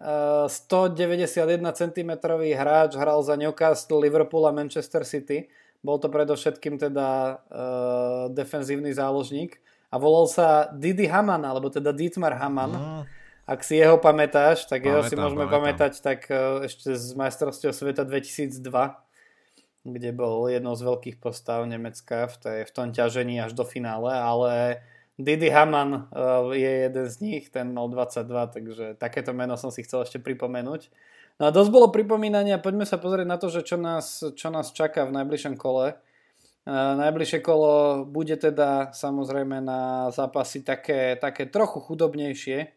[0.48, 2.12] 191 cm
[2.56, 5.52] hráč hral za Newcastle, Liverpool a Manchester City.
[5.84, 9.60] Bol to predovšetkým teda uh, defenzívny záložník
[9.92, 12.72] a volal sa Didi Haman, alebo teda Dietmar Haman.
[12.72, 13.02] Mm.
[13.50, 15.56] Ak si jeho pamätáš, tak pamätám, jeho si môžeme pamätám.
[15.56, 18.60] pamätať tak uh, ešte z majstrovstiev sveta 2002
[19.80, 24.12] kde bol jednou z veľkých postav Nemecka v, tej, v tom ťažení až do finále,
[24.12, 24.84] ale
[25.20, 29.84] Didi Haman uh, je jeden z nich, ten mal 22, takže takéto meno som si
[29.84, 30.88] chcel ešte pripomenúť.
[31.44, 34.72] No a dosť bolo pripomínania, poďme sa pozrieť na to, že čo nás, čo nás
[34.72, 36.00] čaká v najbližšom kole.
[36.64, 42.72] Uh, najbližšie kolo bude teda samozrejme na zápasy také, také trochu chudobnejšie.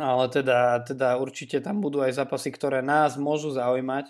[0.00, 4.08] ale teda, teda určite tam budú aj zápasy, ktoré nás môžu zaujímať.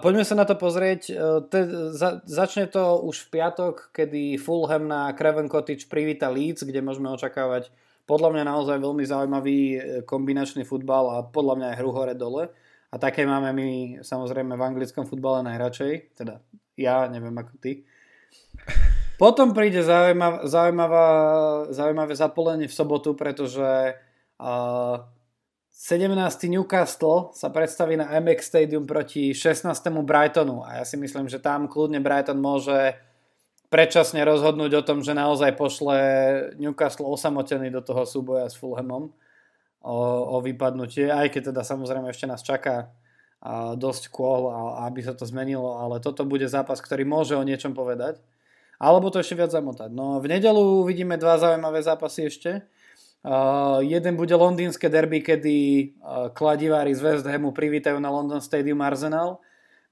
[0.00, 1.12] Poďme sa na to pozrieť.
[1.12, 6.64] Uh, te, za, začne to už v piatok, kedy Fulham na Craven Cottage privíta Leeds,
[6.64, 7.68] kde môžeme očakávať
[8.10, 12.50] podľa mňa naozaj veľmi zaujímavý e, kombinačný futbal a podľa mňa aj hru hore-dole.
[12.90, 13.68] A také máme my
[14.02, 16.18] samozrejme v anglickom futbale najradšej.
[16.18, 16.42] Teda
[16.74, 17.86] ja, neviem ako ty.
[19.14, 21.06] Potom príde zaujímav, zaujímavá,
[21.70, 23.94] zaujímavé zapolenie v sobotu, pretože
[24.42, 24.96] uh,
[25.80, 26.12] 17.
[26.52, 29.64] Newcastle sa predstaví na MX Stadium proti 16.
[30.04, 33.00] Brightonu a ja si myslím, že tam kľudne Brighton môže
[33.72, 35.96] predčasne rozhodnúť o tom, že naozaj pošle
[36.60, 39.08] Newcastle osamotený do toho súboja s Fulhamom
[39.80, 39.96] o,
[40.36, 42.92] o vypadnutie, aj keď teda samozrejme ešte nás čaká
[43.40, 44.52] a dosť kôl,
[44.84, 48.20] aby sa to zmenilo, ale toto bude zápas, ktorý môže o niečom povedať.
[48.76, 49.88] Alebo to ešte viac zamotať.
[49.96, 52.68] No v nedelu uvidíme dva zaujímavé zápasy ešte.
[53.20, 55.56] Uh, jeden bude londýnske derby, kedy
[56.00, 59.36] uh, kladivári z West Hamu privítajú na London Stadium Arsenal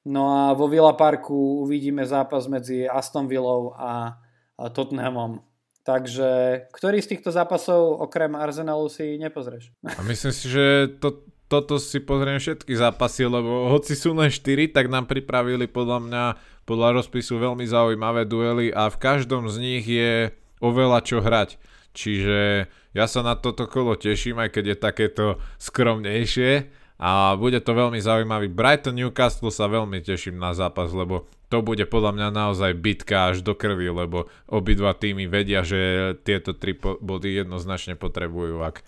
[0.08, 4.16] No a vo Villa Parku uvidíme zápas medzi Aston Villou a,
[4.56, 5.44] a Tottenhamom.
[5.84, 6.28] Takže
[6.72, 9.72] ktorý z týchto zápasov okrem Arsenalu si nepozrieš?
[10.00, 14.68] A myslím si, že to, toto si pozriem všetky zápasy, lebo hoci sú len 4,
[14.76, 16.24] tak nám pripravili podľa mňa
[16.68, 20.28] podľa rozpisu veľmi zaujímavé duely a v každom z nich je
[20.60, 21.56] oveľa čo hrať.
[21.96, 25.24] Čiže ja sa na toto kolo teším, aj keď je takéto
[25.60, 28.50] skromnejšie a bude to veľmi zaujímavý.
[28.50, 33.40] Brighton Newcastle sa veľmi teším na zápas, lebo to bude podľa mňa naozaj bitka až
[33.40, 38.84] do krvi, lebo obidva týmy vedia, že tieto tri body jednoznačne potrebujú, ak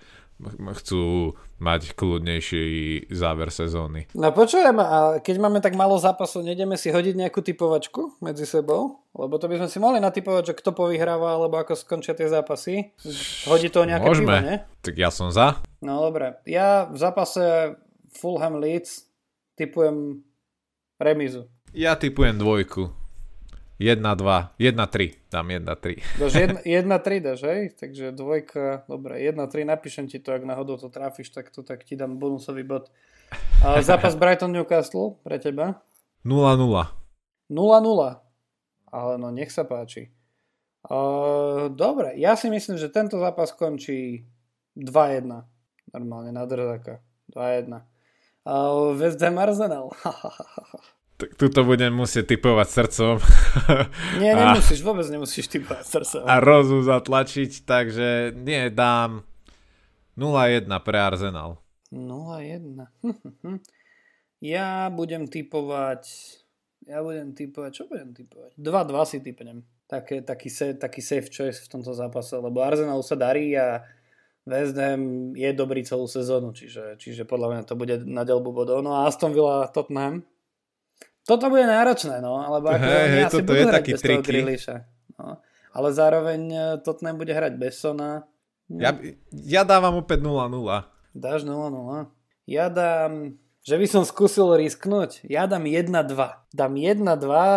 [0.81, 2.65] chcú mať kľudnejší
[3.13, 4.09] záver sezóny.
[4.17, 9.05] No počujem, a keď máme tak málo zápasov, nejdeme si hodiť nejakú typovačku medzi sebou?
[9.13, 12.95] Lebo to by sme si mohli natypovať, že kto povyhráva, alebo ako skončia tie zápasy.
[13.51, 14.35] Hodí to nejaké Môžeme.
[14.39, 14.57] pivo, nie?
[14.81, 15.61] Tak ja som za.
[15.85, 16.41] No dobre.
[16.49, 17.77] Ja v zápase
[18.17, 19.05] Fulham Leeds
[19.59, 20.25] typujem
[20.97, 21.51] remizu.
[21.77, 23.00] Ja typujem dvojku.
[23.81, 26.21] 1-2, 1-3, dám 1-3.
[26.21, 26.33] Dáš
[26.69, 27.73] 1-3 dáš, hej?
[27.81, 31.97] Takže dvojka, dobre, 1-3, napíšem ti to, ak náhodou to trafíš, tak to tak ti
[31.97, 32.93] dám bonusový bod.
[33.65, 35.81] A zápas Brighton Newcastle pre teba?
[36.29, 36.61] 0-0.
[37.49, 37.57] 0-0.
[38.93, 40.13] Ale no, nech sa páči.
[40.85, 44.29] Uh, dobre, ja si myslím, že tento zápas končí
[44.77, 45.25] 2-1.
[45.97, 47.01] Normálne na drzáka.
[47.33, 47.81] 2-1.
[48.45, 49.89] Uh, West Ham Arsenal.
[51.37, 53.15] tuto budem musieť typovať srdcom.
[54.23, 56.25] Nie, nemusíš, vôbec nemusíš typovať srdcom.
[56.25, 59.27] A rozum zatlačiť, takže nie, dám
[60.17, 61.61] 0-1 pre Arsenal.
[61.93, 62.89] 0-1.
[64.55, 66.05] ja budem typovať
[66.89, 68.57] ja budem typovať, čo budem typovať?
[68.59, 69.63] 2-2 si typnem.
[69.87, 73.85] Také, taký, taký safe choice v tomto zápase, lebo Arsenal sa darí a
[74.49, 78.81] West Ham je dobrý celú sezónu, čiže, čiže podľa mňa to bude na delbu bodov.
[78.81, 80.25] No a Aston Villa Tottenham.
[81.31, 84.35] Toto bude náročné, no, alebo ako hey, hey, asi budú je hrať bez triky.
[84.43, 84.83] toho
[85.21, 85.39] No.
[85.71, 88.27] Ale zároveň e, Tottenham bude hrať bez Sona.
[88.67, 88.81] No.
[88.83, 88.91] Ja,
[89.31, 90.51] ja dávam opäť 0-0.
[91.15, 92.11] Dáš 0-0.
[92.51, 95.93] Ja dám, že by som skúsil risknúť, ja dám 1-2.
[96.51, 97.07] Dám 1-2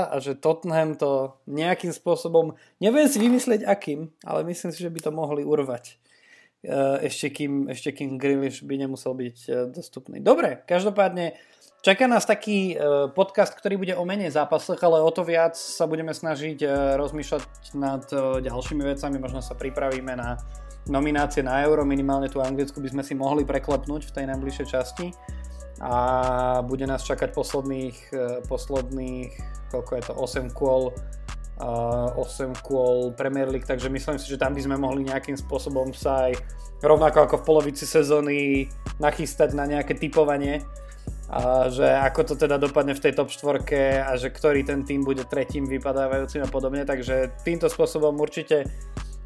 [0.05, 4.99] a že Tottenham to nejakým spôsobom, neviem si vymyslieť akým, ale myslím si, že by
[5.01, 5.97] to mohli urvať.
[6.63, 10.23] Eh, ešte kým, ešte kým Grealish by nemusel byť eh, dostupný.
[10.23, 11.35] Dobre, každopádne
[11.83, 12.79] čaká nás taký eh,
[13.11, 16.63] podcast, ktorý bude o menej zápasoch, ale o to viac sa budeme snažiť
[16.95, 17.43] rozmýšľať
[17.75, 18.07] nad
[18.39, 20.39] ďalšími vecami, možno sa pripravíme na
[20.87, 25.15] nominácie na Euro, minimálne tú Anglicku by sme si mohli preklepnúť v tej najbližšej časti.
[25.83, 25.95] A
[26.63, 27.97] bude nás čakať posledných,
[28.47, 29.31] posledných
[29.73, 30.95] koľko je to, 8 kôl
[31.63, 36.29] 8 kôl Premier League, takže myslím si, že tam by sme mohli nejakým spôsobom sa
[36.29, 36.39] aj
[36.81, 38.67] rovnako ako v polovici sezóny
[38.99, 40.65] nachystať na nejaké typovanie
[41.33, 45.01] a že ako to teda dopadne v tej top 4 a že ktorý ten tým
[45.01, 48.69] bude tretím vypadávajúcim a podobne, takže týmto spôsobom určite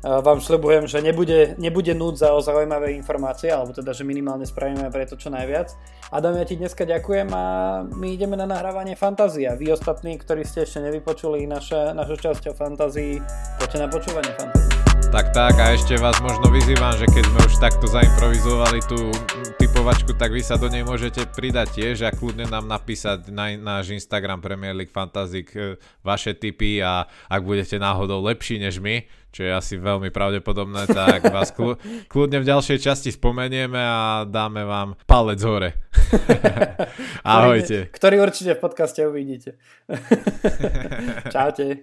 [0.05, 5.09] vám sľubujem, že nebude, nebude núdza o zaujímavé informácie, alebo teda, že minimálne spravíme pre
[5.09, 5.73] to čo najviac.
[6.13, 7.43] Adam, ja ti dneska ďakujem a
[7.83, 9.57] my ideme na nahrávanie fantázia.
[9.57, 13.19] Vy ostatní, ktorí ste ešte nevypočuli naše, našu časť o fantázii,
[13.57, 14.76] poďte na počúvanie fantázii.
[15.07, 19.07] Tak, tak a ešte vás možno vyzývam, že keď sme už takto zaimprovizovali tú
[19.55, 23.95] typovačku, tak vy sa do nej môžete pridať tiež a kľudne nám napísať na náš
[23.95, 25.47] Instagram Premier League Fantasy
[26.03, 31.29] vaše tipy a ak budete náhodou lepší než my, čo je asi veľmi pravdepodobné, tak
[31.29, 31.53] vás
[32.11, 35.69] kľudne v ďalšej časti spomenieme a dáme vám palec hore.
[37.27, 37.91] Ahojte.
[37.91, 39.59] Ktorý určite v podcaste uvidíte.
[41.33, 41.75] Čaute.